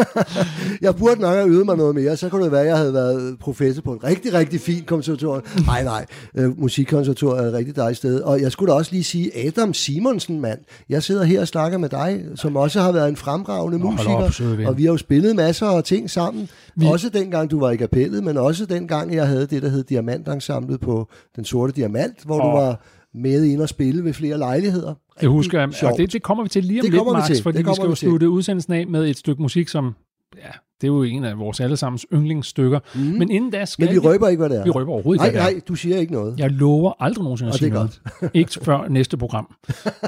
[0.82, 2.18] jeg burde nok have øvet mig noget mere.
[2.18, 5.44] Så kunne det være, at jeg havde været professor på et rigtig, rigtig fint konservatorium.
[5.66, 6.06] Nej, nej.
[6.38, 8.20] Øh, musikkonservatorium er et rigtig dejligt sted.
[8.22, 10.60] Og jeg skulle da også lige sige, Adam Simonsen, mand.
[10.90, 14.14] Jeg sidder her og snakker med dig, som også har været en fremragende Nå, musiker.
[14.14, 16.50] op, og vi har jo spillet masser af ting sammen.
[16.76, 16.86] Vi...
[16.86, 20.82] Også dengang du var i kapellet, men også dengang jeg havde det, der hed Diamantensemblet
[20.82, 22.52] på Den Sorte Diamant, hvor Åh.
[22.52, 22.82] du var
[23.14, 24.88] med ind og spille ved flere lejligheder.
[24.88, 27.12] Jeg Rigtig husker, at- og det, det kommer vi til lige om Det lidt, vi
[27.12, 27.44] Max, til.
[27.44, 29.96] fordi Det vi skal jo vi slutte udsendelsen af med et stykke musik, som,
[30.38, 30.50] ja,
[30.82, 32.80] det er jo en af vores allesammens yndlingsstykker.
[32.96, 33.02] Mm.
[33.02, 34.64] Men inden da skal Men vi røber ikke, hvad det er.
[34.64, 35.44] vi røber overhovedet nej, ikke, er.
[35.44, 36.40] nej, du siger ikke noget.
[36.40, 37.80] Jeg lover aldrig nogensinde at Og sige det er
[38.22, 38.32] noget.
[38.34, 39.56] ikke før næste program.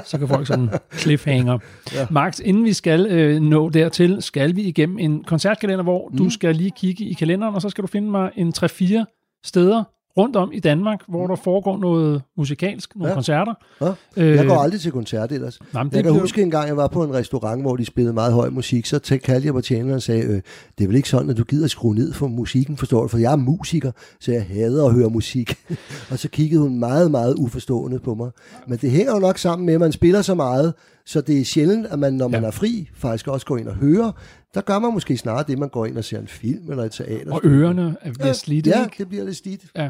[0.04, 0.68] Så kan folk sådan
[1.00, 1.58] cliffhanger.
[1.94, 2.06] ja.
[2.10, 6.16] Max, inden vi skal øh, nå dertil, skal vi igennem en koncertkalender, hvor mm.
[6.18, 9.84] du skal lige kigge i kalenderen, og så skal du finde mig en 3-4 steder
[10.18, 13.14] rundt om i Danmark, hvor der foregår noget musikalsk, nogle ja.
[13.14, 13.54] Koncerter.
[13.80, 13.88] Ja.
[14.16, 15.58] Øh, Jeg går aldrig til koncert ellers.
[15.72, 18.14] nej, Jeg kan bliver- huske en gang, jeg var på en restaurant, hvor de spillede
[18.14, 20.40] meget høj musik, så kaldte jeg på tjeneren og sagde, øh,
[20.78, 23.08] det er vel ikke sådan, at du gider skrue ned for musikken, forstår du?
[23.08, 23.90] For jeg er musiker,
[24.20, 25.54] så jeg hader at høre musik.
[26.10, 28.30] og så kiggede hun meget, meget uforstående på mig.
[28.68, 30.74] Men det hænger jo nok sammen med, at man spiller så meget,
[31.06, 32.46] så det er sjældent, at man, når man Ja.
[32.46, 34.12] er fri, faktisk også går ind og hører.
[34.54, 36.92] Der gør man måske snarere det, man går ind og ser en film eller et
[36.92, 37.32] teater.
[37.32, 38.94] Og ørerne er bliver slidte, Ja, ikke?
[38.98, 39.60] det bliver lidt slidt.
[39.76, 39.88] Ja.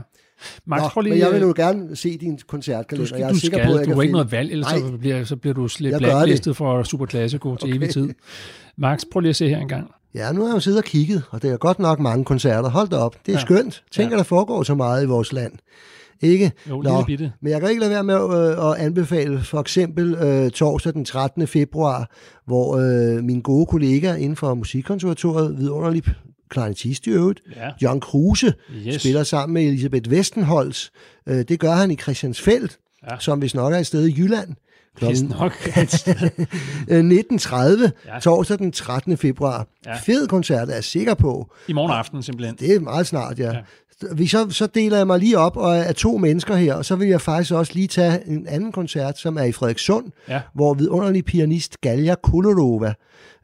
[0.67, 1.11] Max, Nå, prøv lige...
[1.12, 3.07] men jeg vil øh, jo gerne se din du koncertkalender.
[3.07, 4.73] skal, jeg er du sikker skal, på, at jeg du har ikke noget valg, ellers
[4.73, 4.91] Nej.
[4.91, 7.77] så bliver, så bliver du slet blacklistet for Super Classico til Okay.
[7.77, 8.09] evig tid.
[8.77, 9.91] Max, prøv lige at se her en gang.
[10.15, 12.71] Ja, nu har jeg jo siddet og kigget, og det er godt nok mange koncerter.
[12.71, 13.45] Hold da op, det er ja.
[13.45, 13.83] skønt.
[13.93, 14.15] Tænk, Ja.
[14.15, 15.53] at der foregår så meget i vores land.
[16.21, 16.53] Ikke?
[16.71, 17.33] Jo, Nå, lille bitte.
[17.43, 18.15] Men jeg kan ikke lade være med
[18.61, 21.47] øh, at anbefale for eksempel øh, torsdag den 13.
[21.47, 22.11] februar,
[22.47, 26.03] hvor øh, min gode kollega inden for Musikkonservatoriet, vidunderlig
[26.51, 27.69] klarinettist i øvrigt, Ja.
[27.83, 28.55] John Kruse,
[28.87, 29.01] Yes.
[29.03, 30.89] spiller sammen med Elisabeth Vestenholz.
[31.29, 32.69] Øh, det gør han i Christiansfeld,
[33.11, 33.17] Ja.
[33.19, 34.49] som hvis nok er et sted i Jylland.
[34.97, 36.15] Klokken nok et sted.
[36.91, 38.19] øh, 19.30, Ja.
[38.21, 39.17] torsdag den 13.
[39.17, 39.67] februar.
[39.87, 39.97] Ja.
[39.97, 41.51] Fed koncert, er jeg sikker på.
[41.69, 42.57] I morgen aften simpelthen.
[42.61, 43.53] Det er meget snart, ja.
[43.53, 43.59] Ja.
[44.12, 46.96] Vi så, så deler jeg mig lige op og er to mennesker her, og så
[46.96, 50.40] vil jeg faktisk også lige tage en anden koncert, som er i Frederikssund, Ja.
[50.55, 52.94] hvor vidunderlig pianist Galja Kolorova,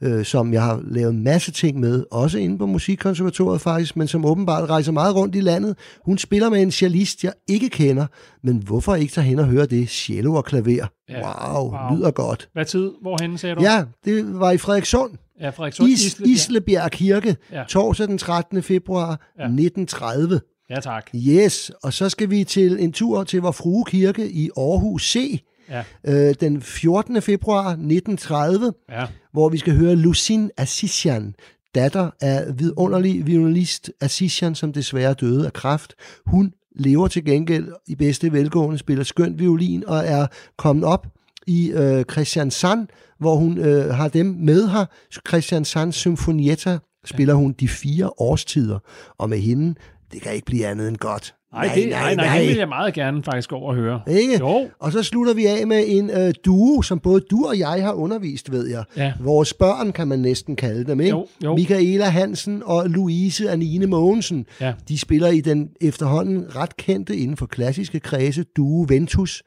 [0.02, 4.24] øh, som jeg har lavet masse ting med, også inde på Musikkonservatoriet faktisk, men som
[4.24, 5.76] åbenbart rejser meget rundt i landet.
[6.04, 8.06] Hun spiller med en cellist, jeg ikke kender,
[8.42, 9.88] men hvorfor ikke tage hen og høre det?
[9.88, 10.86] Cello og klaver.
[11.08, 11.52] Ja.
[11.54, 11.96] Wow, Wow.
[11.96, 12.48] lyder godt.
[12.52, 12.90] Hvad tid?
[13.02, 13.60] Hvorhen sagde du?
[13.62, 15.12] Ja, det var i Frederikssund.
[15.40, 15.88] ja Frederikssund.
[15.90, 16.32] Is, Islebjerg.
[16.32, 17.64] Islebjerg Kirke, Ja.
[17.68, 18.62] torsdag den 13.
[18.62, 19.08] februar
[19.38, 19.44] ja.
[19.44, 20.40] 1930.
[20.70, 21.10] Ja, tak.
[21.14, 25.42] Yes, og så skal vi til en tur til Vor Frue Kirke i Aarhus C,
[25.70, 27.22] Ja, øh, den 14.
[27.22, 29.06] februar 1930, ja.
[29.32, 31.34] hvor vi skal høre Lucine Assisian,
[31.74, 35.94] datter af vidunderlig violinist Assisian, som desværre døde af kræft.
[36.26, 41.06] Hun lever til gengæld i bedste velgående, spiller skønt violin og er kommet op
[41.46, 44.84] i øh, Christiansand, hvor hun øh, har dem med her.
[45.28, 48.78] Christiansand Symfonietta spiller hun de fire årstider,
[49.18, 49.74] og med hende,
[50.12, 51.34] det kan ikke blive andet end godt.
[51.52, 52.38] Nej, Nej, det, nej, nej, nej, nej.
[52.38, 54.00] det vil jeg meget gerne faktisk over at høre.
[54.08, 54.38] Ikke?
[54.38, 57.82] Jo, Og så slutter vi af med en øh, duo, som både du og jeg
[57.84, 58.84] har undervist, ved jeg.
[58.96, 59.12] Ja.
[59.20, 61.10] Vores børn, kan man næsten kalde dem, ikke?
[61.10, 61.54] Jo, jo.
[61.54, 64.46] Michaela Hansen og Louise Anine Mogensen.
[64.60, 64.74] Ja.
[64.88, 69.42] De spiller i den efterhånden ret kendte inden for klassiske kredse duo Ventus.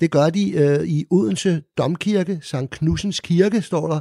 [0.00, 4.00] Det gør de øh, i Odense Domkirke, Sankt Knudsens Kirke, står der.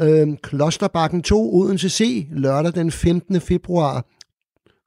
[0.00, 3.40] Øh, Klosterbakken 2, Odense C, lørdag den 15.
[3.40, 4.04] februar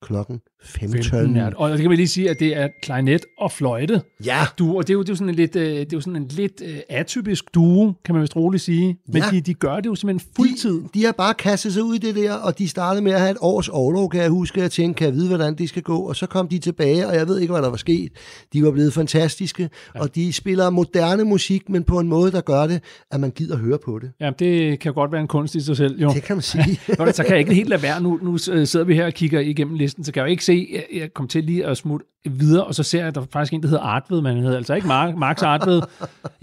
[0.01, 1.03] klokken 15.
[1.03, 1.53] 15 er det.
[1.53, 4.01] Og det kan vi lige sige, at det er klarinet og fløjte.
[4.25, 5.85] Ja, Du, og det er jo, det er jo sådan en lidt, øh, det er
[5.93, 8.97] jo sådan en lidt øh, atypisk duo, kan man vist roligt sige.
[9.07, 9.29] Men Ja.
[9.31, 10.81] de, de gør det jo simpelthen fuldtid.
[10.81, 13.19] De, de har bare kastet sig ud i det der, og de startede med at
[13.19, 14.59] have et års overlov, kan jeg huske.
[14.61, 15.97] Jeg tænkte, kan jeg vide, hvordan de skal gå?
[15.97, 18.11] Og så kom de tilbage, og jeg ved ikke, hvad der var sket.
[18.53, 20.01] De var blevet fantastiske, ja.
[20.01, 22.81] og de spiller moderne musik, men på en måde, der gør det,
[23.11, 24.11] at man gider høre på det.
[24.19, 26.09] Ja, det kan godt være en kunst i sig selv, jo.
[26.13, 26.79] Det kan man sige.
[26.99, 28.01] Nå, så kan jeg ikke helt lade være.
[28.01, 30.69] Nu, nu sidder vi her og kigger igennem listen, så kan jeg jo ikke se,
[30.71, 33.25] jeg, jeg kom til lige at smutte videre, og så ser jeg, at der er
[33.33, 35.81] faktisk en, der hedder Artved, men han hedder altså ikke Mark, Max Artved.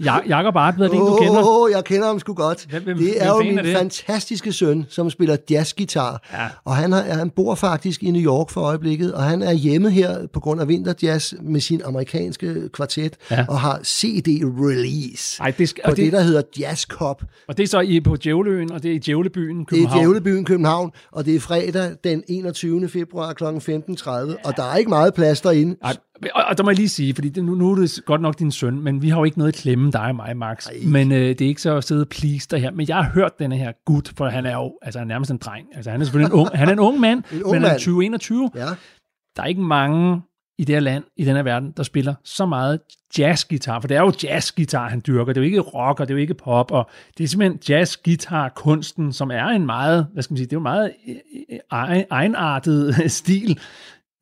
[0.03, 1.39] Ja, Jakob Artved, er det en, du kender?
[1.39, 2.65] Åh, oh, jeg kender ham sgu godt.
[2.69, 3.77] Hvem- hvem- det er hvem jo min er det?
[3.77, 6.27] fantastiske søn, som spiller jazzgitar.
[6.33, 6.47] Ja.
[6.65, 9.89] Og han, har, han bor faktisk i New York for øjeblikket, og han er hjemme
[9.89, 13.45] her på grund af vinterjazz med sin amerikanske kvartet, Ja.
[13.49, 17.23] og har CD-release Ej, det skal, på og, det, det, der hedder Jazz Cup.
[17.47, 19.99] og det er så i, på Djævleøen, og det er i Djævlebyen, Det er København.
[19.99, 22.89] Djævlebyen København, og det er fredag den 21.
[22.89, 23.43] februar kl.
[23.43, 24.09] 15.30,
[24.43, 25.68] og der er ikke meget plads derinde.
[25.81, 25.93] Ej,
[26.35, 28.39] og, og der må jeg lige sige, fordi det, nu, nu er det godt nok
[28.39, 30.67] din søn, men vi har jo ikke noget i klemme, dig og mig, Max.
[30.67, 30.73] Ej.
[30.85, 32.71] Men øh, det er ikke så at sidde please dig her.
[32.71, 35.31] Men jeg har hørt denne her gut, for han er jo altså, han er nærmest
[35.31, 35.67] en dreng.
[35.75, 37.63] Altså, han er selvfølgelig en ung, han er en ung mand, En ung men han
[37.63, 37.79] er mand.
[37.79, 38.49] 2021.
[38.55, 38.65] Ja.
[39.35, 40.21] Der er ikke mange
[40.59, 42.79] i det her land, i den her verden, der spiller så meget
[43.17, 45.33] jazzgitar, for det er jo jazzgitar, han dyrker.
[45.33, 47.59] Det er jo ikke rock, og det er jo ikke pop, og det er simpelthen
[47.69, 51.15] jazzgitar-kunsten, som er en meget, hvad skal man sige, det er jo en meget øh,
[51.51, 53.59] øh, egen- egenartet stil.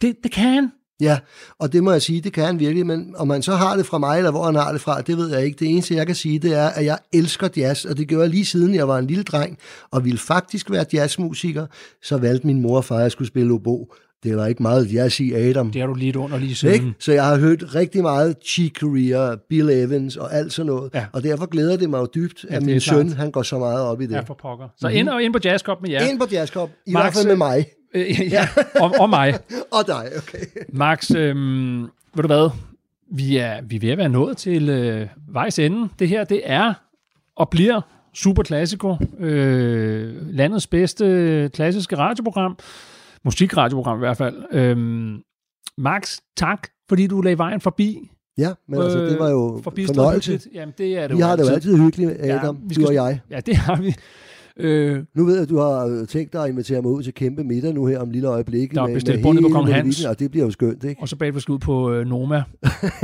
[0.02, 0.72] Det, det kan han.
[1.02, 1.20] Ja,
[1.60, 3.86] og det må jeg sige, det kan han virkelig, men om han så har det
[3.86, 5.60] fra mig, eller hvor han har det fra, det ved jeg ikke.
[5.60, 8.32] Det eneste, jeg kan sige, det er, at jeg elsker jazz, og det gjorde jeg
[8.32, 9.58] lige siden jeg var en lille dreng,
[9.91, 11.66] og ville faktisk være jazzmusiker,
[12.04, 13.93] så valgte min mor og far, at jeg skulle spille obo.
[14.24, 15.72] Det var ikke meget jazz i Adam.
[15.72, 16.74] Det er du lidt under lige siden.
[16.74, 16.93] Ikke?
[17.00, 20.89] Så jeg har hørt rigtig meget Chick Corea, Bill Evans og alt sådan noget.
[20.93, 21.06] Ja.
[21.14, 23.60] Og derfor glæder det mig jo dybt, Ja, at er min søn, han går så
[23.60, 24.16] meget op i det.
[24.16, 24.68] Ja, for pokker.
[24.78, 26.10] Så ind, og ind på Jazzcop med jer.
[26.10, 27.66] Ind på Jazzcop, i Max, hvert fald med mig.
[27.98, 28.48] Øh, ja,
[28.82, 29.39] og, og mig.
[29.78, 30.64] Og dig, okay.
[30.70, 32.50] Max, øhm, ved du hvad?
[33.12, 35.89] Vi er, vi er ved at være nået til øh, vejs ende.
[36.00, 36.74] Det her, det er
[37.36, 37.82] og bliver
[38.14, 38.95] Super Classico.
[39.20, 42.58] Øh, landets bedste klassiske radioprogram.
[43.24, 44.43] Musikradioprogram i hvert fald.
[44.52, 45.22] Øhm,
[45.78, 48.12] Max, tak, fordi du lagde vejen forbi.
[48.38, 50.39] Ja, men altså, det var jo Øh, forbi fornøjelse.
[50.54, 52.93] Jamen, det er det Vi jo har det jo altid hyggeligt, Adam, vi du og
[52.93, 53.20] jeg.
[53.30, 53.95] Ja, det har vi.
[54.60, 57.14] Øh, Nu ved jeg, at du har øh, tænkt dig at invitere mig ud til
[57.14, 58.76] kæmpe middag nu her om lille øjeblik.
[58.76, 60.05] Der er bestilt bundet på Kong Hans.
[60.05, 61.01] Og det bliver jo skønt, ikke?
[61.01, 62.43] og så bagefter skal vi ud på øh, Noma.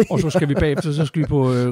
[0.10, 1.66] og så skal vi bagefter så skal vi på øh,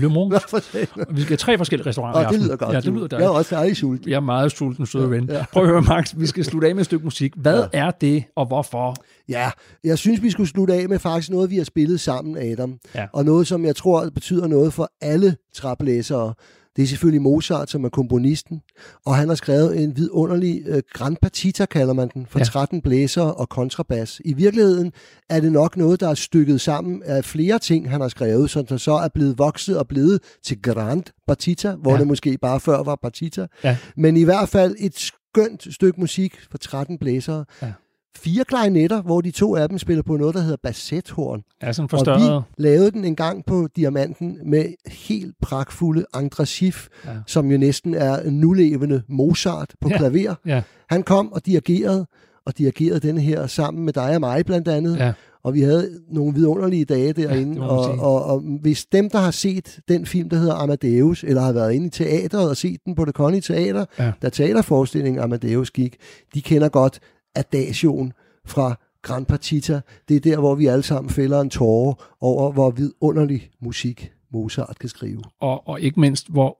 [0.00, 0.08] Le.
[0.08, 0.88] Nå, for det.
[1.08, 2.74] Og vi skal tre forskellige restauranter Og det lyder godt.
[2.74, 4.10] Ja, det lyder Jeg er også dejlig sulten.
[4.10, 5.28] Jeg er meget sulten, søde ven.
[5.30, 5.44] Ja.
[5.52, 6.14] Prøv at høre, Max.
[6.16, 7.32] Vi skal slutte af med et stykke musik.
[7.36, 7.86] Hvad ja.
[7.86, 8.96] er det, og hvorfor?
[9.28, 9.50] Ja,
[9.84, 12.78] jeg synes, vi skulle slutte af med faktisk noget, vi har spillet sammen, Adam.
[12.94, 13.06] Ja.
[13.12, 16.34] Og noget, som jeg tror betyder noget for alle traplæsere.
[16.78, 18.60] Det er selvfølgelig Mozart, som er komponisten,
[19.06, 22.44] og han har skrevet en vidunderlig uh, Grand Partita, kalder man den, for Ja.
[22.44, 22.50] ja.
[22.50, 24.20] 13 blæsere og kontrabas.
[24.24, 24.92] I virkeligheden
[25.30, 28.66] er det nok noget, der er stykket sammen af flere ting, han har skrevet, som
[28.66, 31.98] der så er blevet vokset og blevet til Grand Partita, hvor ja.
[31.98, 33.46] det måske bare før var Partita.
[33.64, 33.76] Ja.
[33.96, 37.44] Men i hvert fald et skønt stykke musik for 13 blæsere.
[37.62, 37.72] Ja.
[38.16, 41.42] Fire klarinetter, hvor de to af dem spiller på noget, der hedder bassethorn.
[41.60, 42.42] Er sådan Og forstørret?
[42.56, 47.10] vi lavede den en gang på Diamanten med helt pragtfulde André Schiff, Ja.
[47.12, 47.16] ja.
[47.26, 49.94] som jo næsten er en nulevende Mozart på Ja.
[49.94, 49.98] ja.
[49.98, 50.34] klaver.
[50.46, 50.62] Ja.
[50.90, 52.06] Han kom og dirigerede,
[52.46, 54.96] og dirigerede den her sammen med dig og mig blandt andet.
[54.96, 55.12] Ja.
[55.42, 57.58] Og vi havde nogle vidunderlige dage derinde.
[57.58, 61.42] man og, og, og hvis dem, der har set den film, der hedder Amadeus, eller
[61.42, 64.04] har været inde i teateret og set den på det Connie Teater, Ja.
[64.04, 64.12] ja.
[64.22, 65.96] der teaterforestillingen Amadeus gik,
[66.34, 66.98] de kender godt
[67.38, 68.12] Adagioen
[68.46, 69.80] fra Grand Partita.
[70.08, 74.78] Det er der, hvor vi alle sammen fælder en tåre over, hvor vidunderlig musik Mozart
[74.80, 75.22] kan skrive.
[75.40, 76.58] Og, og ikke mindst, hvor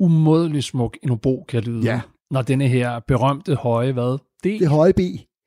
[0.00, 1.84] umådelig smuk en obo kan lyde.
[1.84, 2.00] Ja.
[2.30, 4.18] Når denne her berømte høje, hvad?
[4.44, 5.00] D, Det høje B.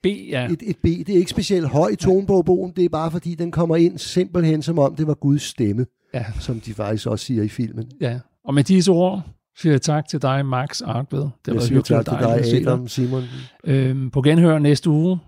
[0.03, 0.47] B, ja.
[0.51, 0.85] Et, et B.
[0.85, 2.71] Det er ikke specielt høj tone på oboen.
[2.75, 6.25] Det er bare fordi, den kommer ind simpelthen som om det var Guds stemme, ja.
[6.39, 7.91] som de faktisk også siger i filmen.
[8.01, 8.19] ja.
[8.45, 9.21] Og med disse ord
[9.61, 11.19] siger jeg tak til dig, Max Artved.
[11.21, 13.23] Det Jeg var siger hyggeligt tak til se dig, Adam Simon.
[13.63, 15.19] Øhm, på genhør næste uge,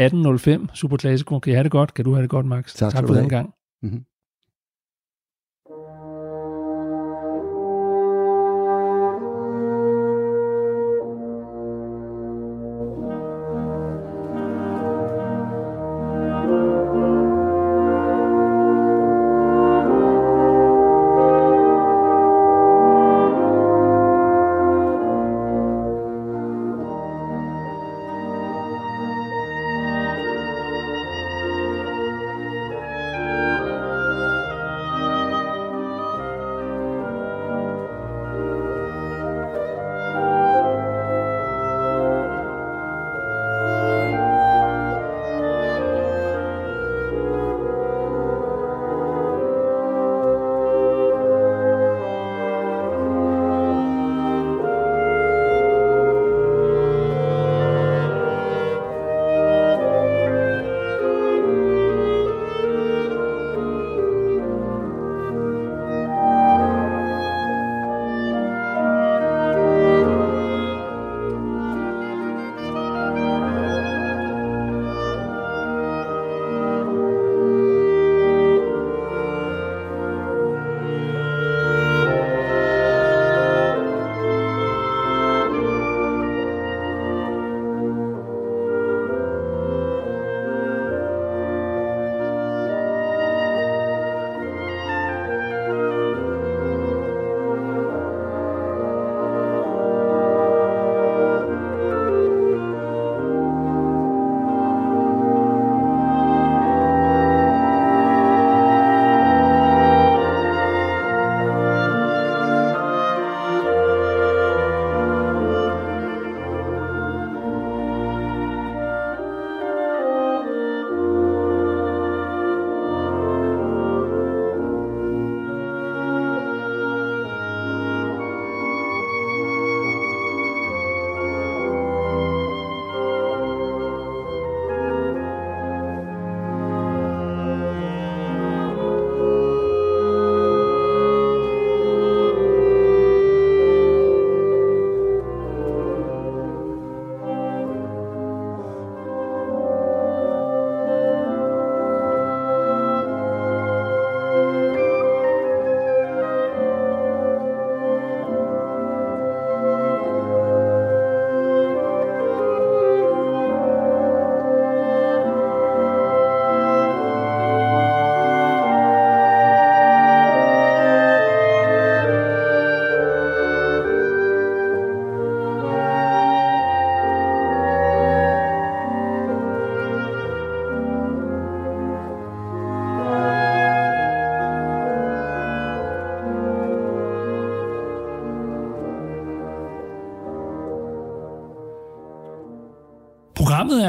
[0.00, 1.38] 18.05, Super Classico.
[1.38, 1.94] Kan I have det godt?
[1.94, 2.74] Kan du have det godt, Max?
[2.74, 3.54] Tak tak for den gang.
[3.82, 4.04] Mhm.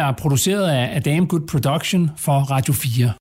[0.08, 3.14] Er produceret af Damn Good Production for Radio 4.